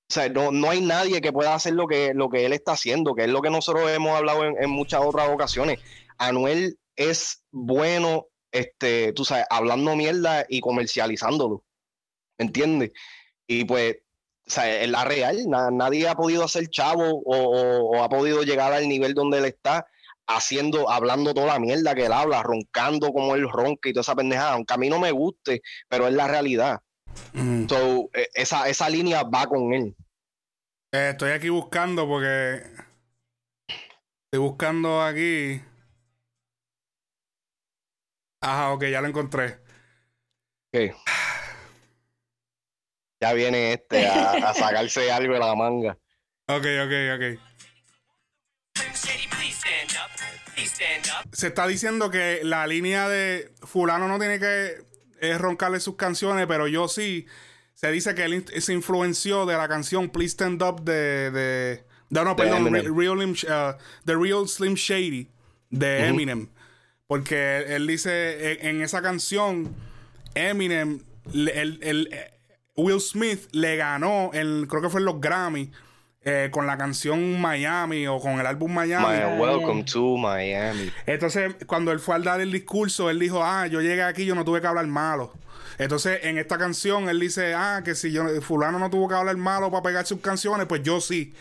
o 0.08 0.12
sea, 0.14 0.28
no, 0.28 0.52
no 0.52 0.70
hay 0.70 0.80
nadie 0.80 1.20
que 1.20 1.32
pueda 1.32 1.54
hacer 1.54 1.74
lo 1.74 1.88
que, 1.88 2.14
lo 2.14 2.28
que 2.30 2.46
él 2.46 2.52
está 2.52 2.72
haciendo, 2.72 3.14
que 3.14 3.24
es 3.24 3.28
lo 3.28 3.42
que 3.42 3.50
nosotros 3.50 3.90
hemos 3.90 4.16
hablado 4.16 4.44
en, 4.44 4.70
muchas 4.70 5.00
otras 5.04 5.28
ocasiones. 5.28 5.80
Anuel 6.16 6.78
es 6.94 7.44
bueno, 7.50 8.26
este, 8.52 9.12
tú 9.12 9.24
sabes, 9.24 9.46
hablando 9.50 9.96
mierda 9.96 10.46
y 10.48 10.60
comercializándolo. 10.60 11.64
¿Me 12.38 12.46
entiendes? 12.46 12.92
Y 13.48 13.64
pues, 13.64 13.96
o 14.46 14.50
sea, 14.50 14.82
es 14.82 14.88
la 14.88 15.04
real, 15.04 15.48
na- 15.48 15.70
nadie 15.72 16.08
ha 16.08 16.14
podido 16.14 16.44
hacer 16.44 16.68
chavo 16.68 17.22
o 17.24 18.02
ha 18.02 18.08
podido 18.08 18.44
llegar 18.44 18.72
al 18.72 18.88
nivel 18.88 19.14
donde 19.14 19.38
él 19.38 19.46
está 19.46 19.86
haciendo, 20.26 20.90
hablando 20.90 21.34
toda 21.34 21.46
la 21.46 21.58
mierda 21.58 21.94
que 21.94 22.06
él 22.06 22.12
habla, 22.12 22.42
roncando 22.42 23.12
como 23.12 23.34
él 23.34 23.48
ronca 23.50 23.88
y 23.88 23.92
toda 23.92 24.02
esa 24.02 24.14
pendejada, 24.14 24.52
aunque 24.52 24.74
a 24.74 24.76
mí 24.76 24.88
no 24.88 24.98
me 24.98 25.12
guste, 25.12 25.62
pero 25.88 26.06
es 26.08 26.14
la 26.14 26.26
realidad. 26.28 26.80
Mm. 27.32 27.66
So, 27.68 28.10
eh, 28.14 28.28
esa, 28.34 28.68
esa 28.68 28.88
línea 28.88 29.22
va 29.22 29.46
con 29.46 29.72
él. 29.72 29.96
Eh, 30.92 31.10
estoy 31.10 31.32
aquí 31.32 31.48
buscando 31.48 32.06
porque. 32.06 32.62
Estoy 34.24 34.40
buscando 34.40 35.02
aquí. 35.02 35.60
Ajá, 38.40 38.72
ok, 38.72 38.84
ya 38.84 39.00
lo 39.00 39.08
encontré. 39.08 39.58
Ok. 40.72 40.94
Ya 43.20 43.32
viene 43.32 43.72
este 43.72 44.06
a, 44.06 44.32
a 44.50 44.54
sacarse 44.54 45.10
algo 45.12 45.34
de 45.34 45.40
la 45.40 45.54
manga. 45.54 45.98
Ok, 46.48 46.64
ok, 46.84 46.92
ok. 47.16 47.40
Se 51.32 51.48
está 51.48 51.66
diciendo 51.66 52.10
que 52.10 52.40
la 52.42 52.66
línea 52.66 53.08
de 53.08 53.52
Fulano 53.62 54.08
no 54.08 54.18
tiene 54.18 54.38
que 54.38 54.86
eh, 55.20 55.38
roncarle 55.38 55.80
sus 55.80 55.96
canciones, 55.96 56.46
pero 56.46 56.66
yo 56.68 56.88
sí. 56.88 57.26
Se 57.74 57.90
dice 57.90 58.14
que 58.14 58.24
él 58.24 58.44
se 58.62 58.72
influenció 58.72 59.44
de 59.44 59.54
la 59.56 59.68
canción 59.68 60.08
Please 60.08 60.32
Stand 60.32 60.62
Up 60.62 60.82
de. 60.82 61.30
de 61.30 61.84
no, 62.08 62.24
no, 62.24 62.34
perdón, 62.36 62.72
Re-. 62.72 62.82
Real, 62.82 63.18
uh, 63.18 63.76
The 64.04 64.14
Real 64.16 64.48
Slim 64.48 64.74
Shady 64.74 65.28
de 65.70 66.06
Eminem. 66.08 66.48
Porque 67.06 67.58
él, 67.58 67.64
él 67.72 67.86
dice 67.86 68.52
en, 68.62 68.76
en 68.76 68.82
esa 68.82 69.02
canción, 69.02 69.74
Eminem, 70.34 71.00
el, 71.34 71.78
el- 71.82 72.08
Will 72.76 73.00
Smith 73.00 73.48
le 73.52 73.76
ganó, 73.76 74.30
el, 74.34 74.66
creo 74.68 74.82
que 74.82 74.88
fue 74.90 75.00
en 75.00 75.06
los 75.06 75.20
Grammy, 75.20 75.70
eh, 76.28 76.48
con 76.50 76.66
la 76.66 76.76
canción 76.76 77.40
Miami 77.40 78.06
o 78.08 78.18
con 78.18 78.40
el 78.40 78.46
álbum 78.46 78.74
Miami. 78.74 79.06
My- 79.06 79.40
welcome 79.40 79.84
to 79.84 80.16
Miami. 80.16 80.90
Entonces, 81.06 81.54
cuando 81.66 81.92
él 81.92 82.00
fue 82.00 82.16
al 82.16 82.24
dar 82.24 82.40
el 82.40 82.50
discurso, 82.50 83.08
él 83.10 83.18
dijo, 83.20 83.44
ah, 83.44 83.68
yo 83.68 83.80
llegué 83.80 84.02
aquí, 84.02 84.24
yo 84.26 84.34
no 84.34 84.44
tuve 84.44 84.60
que 84.60 84.66
hablar 84.66 84.86
malo. 84.88 85.32
Entonces, 85.78 86.20
en 86.24 86.36
esta 86.38 86.58
canción, 86.58 87.08
él 87.08 87.20
dice, 87.20 87.54
ah, 87.54 87.82
que 87.84 87.94
si 87.94 88.10
yo, 88.10 88.24
fulano 88.42 88.78
no 88.80 88.90
tuvo 88.90 89.08
que 89.08 89.14
hablar 89.14 89.36
malo 89.36 89.70
para 89.70 89.82
pegar 89.84 90.04
sus 90.06 90.20
canciones, 90.20 90.66
pues 90.66 90.82
yo 90.82 91.00
sí. 91.00 91.32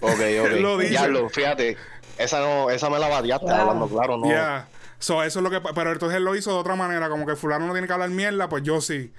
Ok, 0.00 0.10
ok. 0.42 0.50
Lo 0.60 0.76
dice. 0.76 0.90
Diablo, 0.90 1.28
fíjate. 1.28 1.76
Esa 2.18 2.40
no, 2.40 2.68
esa 2.68 2.90
me 2.90 2.98
la 2.98 3.06
bateaste 3.08 3.46
Wow. 3.46 3.54
hablando 3.54 3.88
claro, 3.88 4.16
no. 4.18 4.26
Yeah. 4.26 4.66
So, 4.98 5.22
eso 5.22 5.38
es 5.38 5.42
lo 5.42 5.50
que 5.50 5.60
pero 5.74 5.92
entonces 5.92 6.16
él 6.18 6.24
lo 6.24 6.34
hizo 6.36 6.52
de 6.52 6.58
otra 6.58 6.74
manera, 6.74 7.08
como 7.08 7.24
que 7.26 7.34
fulano 7.36 7.66
no 7.66 7.72
tiene 7.72 7.86
que 7.86 7.92
hablar 7.94 8.10
mierda, 8.10 8.48
pues 8.50 8.62
yo 8.62 8.80
sí. 8.82 9.12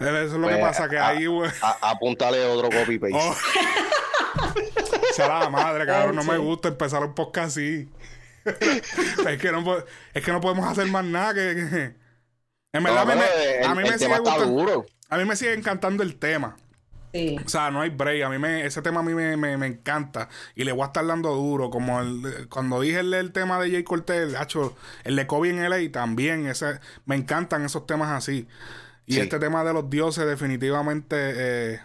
Eso 0.00 0.16
es 0.18 0.32
lo 0.32 0.42
Pues, 0.42 0.56
que 0.56 0.62
pasa, 0.62 0.88
que 0.88 0.98
a- 0.98 1.08
ahí, 1.08 1.26
güey. 1.26 1.48
a- 1.62 1.90
apúntale 1.90 2.44
otro 2.46 2.68
copy 2.70 2.98
paste. 2.98 3.14
Oh. 3.16 3.36
Sea 5.14 5.28
la 5.40 5.50
madre, 5.50 5.86
cabrón, 5.86 6.16
no 6.16 6.24
me 6.24 6.38
gusta 6.38 6.68
empezar 6.68 7.02
un 7.04 7.14
podcast 7.14 7.48
así. 7.48 7.88
es, 8.44 9.38
que 9.38 9.52
no, 9.52 9.62
po- 9.64 9.84
es 10.14 10.24
que 10.24 10.32
no 10.32 10.40
podemos 10.40 10.66
hacer 10.66 10.86
más 10.88 11.04
nada 11.04 11.34
que... 11.34 11.40
que- 11.54 11.94
En 12.72 12.84
verdad, 12.84 13.04
No, 13.04 13.12
a 13.12 13.14
mí 13.14 13.20
me, 13.20 13.58
el, 13.58 13.64
a 13.66 13.74
mí 13.74 13.82
el 13.82 13.90
me 13.92 13.98
tema 13.98 14.16
sigue 14.16 14.18
gustando... 14.20 14.46
duro. 14.46 14.86
A 15.08 15.16
mí 15.18 15.24
me 15.24 15.36
sigue 15.36 15.52
encantando 15.54 16.02
el 16.02 16.16
tema. 16.16 16.56
Sí. 17.12 17.36
O 17.44 17.48
sea, 17.48 17.72
no 17.72 17.80
hay 17.80 17.90
break. 17.90 18.22
A 18.22 18.28
mí 18.28 18.38
me, 18.38 18.64
ese 18.64 18.80
tema 18.82 19.00
a 19.00 19.02
mí 19.02 19.12
me, 19.12 19.36
me- 19.36 19.56
me 19.56 19.66
encanta. 19.66 20.28
Y 20.54 20.62
le 20.64 20.70
voy 20.72 20.82
a 20.82 20.86
estar 20.86 21.04
dando 21.04 21.34
duro. 21.34 21.68
Como 21.70 22.00
el, 22.00 22.46
cuando 22.48 22.80
dije 22.80 23.00
el, 23.00 23.12
el 23.12 23.32
tema 23.32 23.58
de 23.60 23.70
Jay 23.72 23.82
Cortez, 23.82 24.34
hacho, 24.36 24.76
el 25.02 25.16
de 25.16 25.26
Kobe 25.26 25.50
en 25.50 25.58
LA 25.68 25.90
también. 25.90 26.46
Ese, 26.46 26.78
me 27.06 27.16
encantan 27.16 27.64
esos 27.64 27.86
temas 27.86 28.10
así. 28.10 28.46
Y 29.06 29.14
Sí. 29.14 29.20
este 29.20 29.40
tema 29.40 29.64
de 29.64 29.72
los 29.72 29.90
dioses 29.90 30.24
definitivamente 30.24 31.16
eh, 31.18 31.80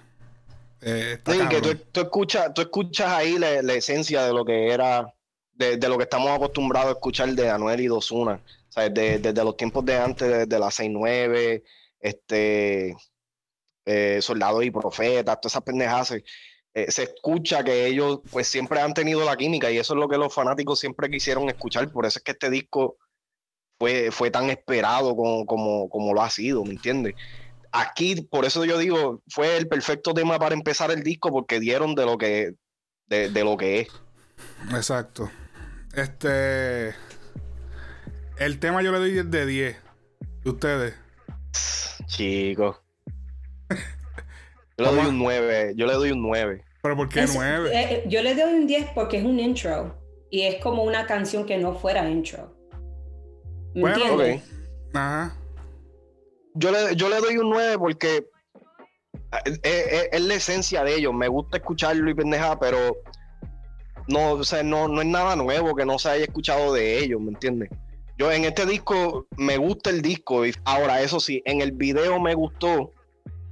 eh, 0.85 1.17
Sí, 1.25 1.39
que 1.49 1.61
tú, 1.91 2.01
escuchas, 2.01 2.53
tú 2.53 2.61
escuchas 2.61 3.09
ahí 3.11 3.37
la, 3.37 3.61
la 3.61 3.73
esencia 3.73 4.23
de 4.25 4.31
lo 4.33 4.45
que 4.45 4.69
era, 4.71 5.13
de, 5.53 5.77
de 5.77 5.89
lo 5.89 5.97
que 5.97 6.03
estamos 6.03 6.29
acostumbrados 6.29 6.89
a 6.89 6.93
escuchar 6.93 7.29
de 7.29 7.49
Anuel 7.49 7.81
y 7.81 7.87
Dosuna. 7.87 8.41
O 8.69 8.71
sea, 8.71 8.87
de- 8.89 9.19
desde 9.19 9.43
los 9.43 9.57
tiempos 9.57 9.83
de 9.85 9.97
antes, 9.97 10.27
desde 10.29 10.59
las 10.59 10.79
6-9, 10.79 11.63
este, 11.99 12.95
eh, 13.85 14.19
Soldados 14.21 14.63
y 14.63 14.71
Profetas, 14.71 15.39
todas 15.41 15.53
esas 15.53 15.63
pendejas. 15.63 16.07
Se, 16.09 16.23
eh, 16.73 16.91
se 16.91 17.03
escucha 17.03 17.63
que 17.63 17.85
ellos 17.87 18.19
pues 18.31 18.47
siempre 18.47 18.79
han 18.81 18.93
tenido 18.93 19.23
la 19.23 19.37
química 19.37 19.71
y 19.71 19.77
eso 19.77 19.93
es 19.93 19.99
lo 19.99 20.07
que 20.09 20.17
los 20.17 20.33
fanáticos 20.33 20.79
siempre 20.79 21.09
quisieron 21.09 21.47
escuchar. 21.49 21.89
Por 21.91 22.05
eso 22.05 22.19
es 22.19 22.23
que 22.23 22.31
este 22.33 22.49
disco 22.49 22.97
fue, 23.79 24.11
fue 24.11 24.29
tan 24.31 24.49
esperado 24.49 25.15
como, 25.15 25.45
como, 25.45 25.89
como 25.89 26.13
lo 26.13 26.21
ha 26.21 26.29
sido, 26.29 26.63
¿me 26.63 26.71
entiendes? 26.71 27.13
Aquí, 27.77 28.21
por 28.21 28.45
eso 28.45 28.63
yo 28.65 28.77
digo, 28.77 29.21
fue 29.29 29.57
el 29.57 29.67
perfecto 29.67 30.13
tema 30.13 30.39
para 30.39 30.55
empezar 30.55 30.91
el 30.91 31.03
disco 31.03 31.29
porque 31.31 31.59
dieron 31.59 31.93
de 31.95 32.05
lo 32.05 32.17
que, 32.17 32.53
de, 33.07 33.29
de 33.29 33.43
lo 33.43 33.57
que 33.57 33.81
es. 33.81 33.88
Exacto. 34.71 35.29
Este. 35.93 36.93
El 38.38 38.59
tema 38.59 38.81
yo 38.81 38.91
le 38.91 38.99
doy 38.99 39.11
10 39.11 39.29
de 39.31 39.45
10. 39.45 39.77
¿Y 40.45 40.49
ustedes? 40.49 40.93
Chicos. 42.07 42.77
Yo 44.77 44.85
le 44.85 44.91
doy 44.91 45.05
un 45.07 45.17
9, 45.19 45.73
yo 45.75 45.85
le 45.88 45.93
doy 45.93 46.11
un 46.11 46.21
9. 46.21 46.63
¿Pero 46.81 46.95
por 46.97 47.09
qué 47.09 47.21
Es- 47.23 47.33
9? 47.35 47.69
eh, 47.73 47.88
eh, 47.91 48.03
yo 48.07 48.21
le 48.21 48.35
doy 48.35 48.53
un 48.53 48.67
10 48.67 48.88
porque 48.93 49.17
es 49.17 49.23
un 49.25 49.39
intro 49.39 49.97
y 50.29 50.41
es 50.43 50.61
como 50.61 50.83
una 50.83 51.05
canción 51.07 51.45
que 51.45 51.57
no 51.57 51.73
fuera 51.75 52.09
intro. 52.09 52.53
¿Me 53.73 53.81
Bueno, 53.81 53.95
entiendes? 53.97 54.43
Ok. 54.89 54.95
Ajá. 54.95 55.35
Yo 56.55 56.71
le, 56.71 56.95
yo 56.95 57.09
le 57.09 57.17
doy 57.19 57.37
un 57.37 57.49
9 57.49 57.77
porque 57.77 58.25
es, 59.45 59.59
es- 59.63 60.09
es 60.11 60.21
la 60.21 60.35
esencia 60.35 60.83
de 60.83 60.95
ellos. 60.95 61.13
Me 61.13 61.27
gusta 61.27 61.57
escucharlo 61.57 62.09
y 62.09 62.13
pendeja, 62.13 62.57
pero 62.59 62.97
no, 64.07 64.33
o 64.33 64.43
sea, 64.43 64.63
no, 64.63 64.87
no 64.87 65.01
es 65.01 65.07
nada 65.07 65.35
nuevo 65.35 65.75
que 65.75 65.85
no 65.85 65.97
se 65.99 66.09
haya 66.09 66.25
escuchado 66.25 66.73
de 66.73 66.99
ellos, 66.99 67.19
¿me 67.21 67.29
entiendes? 67.31 67.69
Yo 68.17 68.31
en 68.31 68.45
este 68.45 68.65
disco 68.65 69.27
me 69.37 69.57
gusta 69.57 69.89
el 69.89 70.01
disco. 70.01 70.45
y 70.45 70.53
Ahora, 70.63 71.01
eso 71.01 71.19
sí, 71.19 71.41
en 71.45 71.61
el 71.61 71.71
video 71.71 72.19
me 72.19 72.33
gustó. 72.33 72.91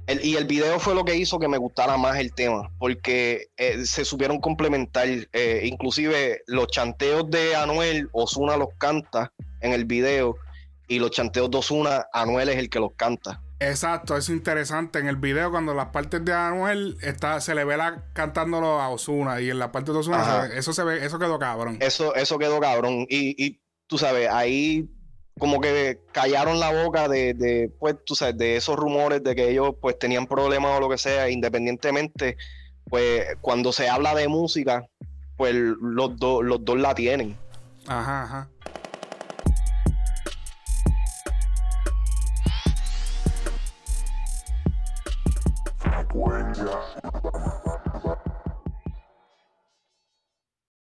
el- 0.06 0.22
y 0.24 0.36
el 0.36 0.44
video 0.44 0.78
fue 0.78 0.94
lo 0.94 1.02
que 1.04 1.16
hizo 1.16 1.38
que 1.38 1.48
me 1.48 1.56
gustara 1.56 1.96
más 1.96 2.18
el 2.18 2.32
tema, 2.34 2.70
porque 2.78 3.46
eh, 3.56 3.84
se 3.86 4.04
supieron 4.04 4.38
complementar. 4.40 5.06
eh, 5.32 5.60
inclusive 5.64 6.42
los 6.46 6.66
chanteos 6.68 7.30
de 7.30 7.56
Anuel, 7.56 8.08
Osuna 8.12 8.56
los 8.58 8.68
canta 8.78 9.32
en 9.62 9.72
el 9.72 9.86
video, 9.86 10.36
y 10.88 10.98
los 10.98 11.10
chanteos 11.10 11.50
de 11.50 11.58
Osuna, 11.58 12.06
Anuel 12.12 12.48
es 12.48 12.56
el 12.56 12.68
que 12.68 12.80
los 12.80 12.92
canta. 12.96 13.40
Exacto, 13.60 14.16
es 14.16 14.28
interesante. 14.28 14.98
En 14.98 15.08
el 15.08 15.16
video, 15.16 15.50
cuando 15.50 15.74
las 15.74 15.86
partes 15.86 16.24
de 16.24 16.32
Anuel 16.32 16.96
está, 17.00 17.40
se 17.40 17.54
le 17.54 17.64
ve 17.64 17.76
la 17.76 18.04
cantándolo 18.12 18.80
a 18.80 18.88
Osuna. 18.90 19.40
Y 19.40 19.50
en 19.50 19.58
la 19.58 19.72
parte 19.72 19.92
de 19.92 19.98
Osuna, 19.98 20.46
eso 20.54 20.72
se 20.72 20.84
ve, 20.84 21.04
eso 21.04 21.18
quedó 21.18 21.38
cabrón. 21.38 21.78
Eso, 21.80 22.14
eso 22.14 22.38
quedó 22.38 22.60
cabrón. 22.60 23.06
Y, 23.08 23.42
y 23.42 23.62
tú 23.86 23.96
sabes, 23.96 24.28
ahí 24.30 24.90
como 25.38 25.60
que 25.60 26.00
callaron 26.12 26.60
la 26.60 26.84
boca 26.84 27.08
de, 27.08 27.34
de, 27.34 27.72
pues, 27.80 27.96
tú 28.04 28.14
sabes, 28.14 28.36
de 28.36 28.56
esos 28.56 28.76
rumores 28.76 29.22
de 29.22 29.34
que 29.34 29.50
ellos 29.50 29.74
pues 29.80 29.98
tenían 29.98 30.26
problemas 30.26 30.76
o 30.76 30.80
lo 30.80 30.88
que 30.88 30.98
sea, 30.98 31.28
independientemente, 31.28 32.36
pues 32.88 33.26
cuando 33.40 33.72
se 33.72 33.88
habla 33.88 34.14
de 34.14 34.28
música, 34.28 34.86
pues 35.36 35.54
los, 35.54 36.16
dos 36.16 36.44
los 36.44 36.64
dos 36.64 36.78
la 36.78 36.94
tienen. 36.94 37.36
Ajá, 37.86 38.22
ajá. 38.22 38.48
Buenga. 46.14 46.93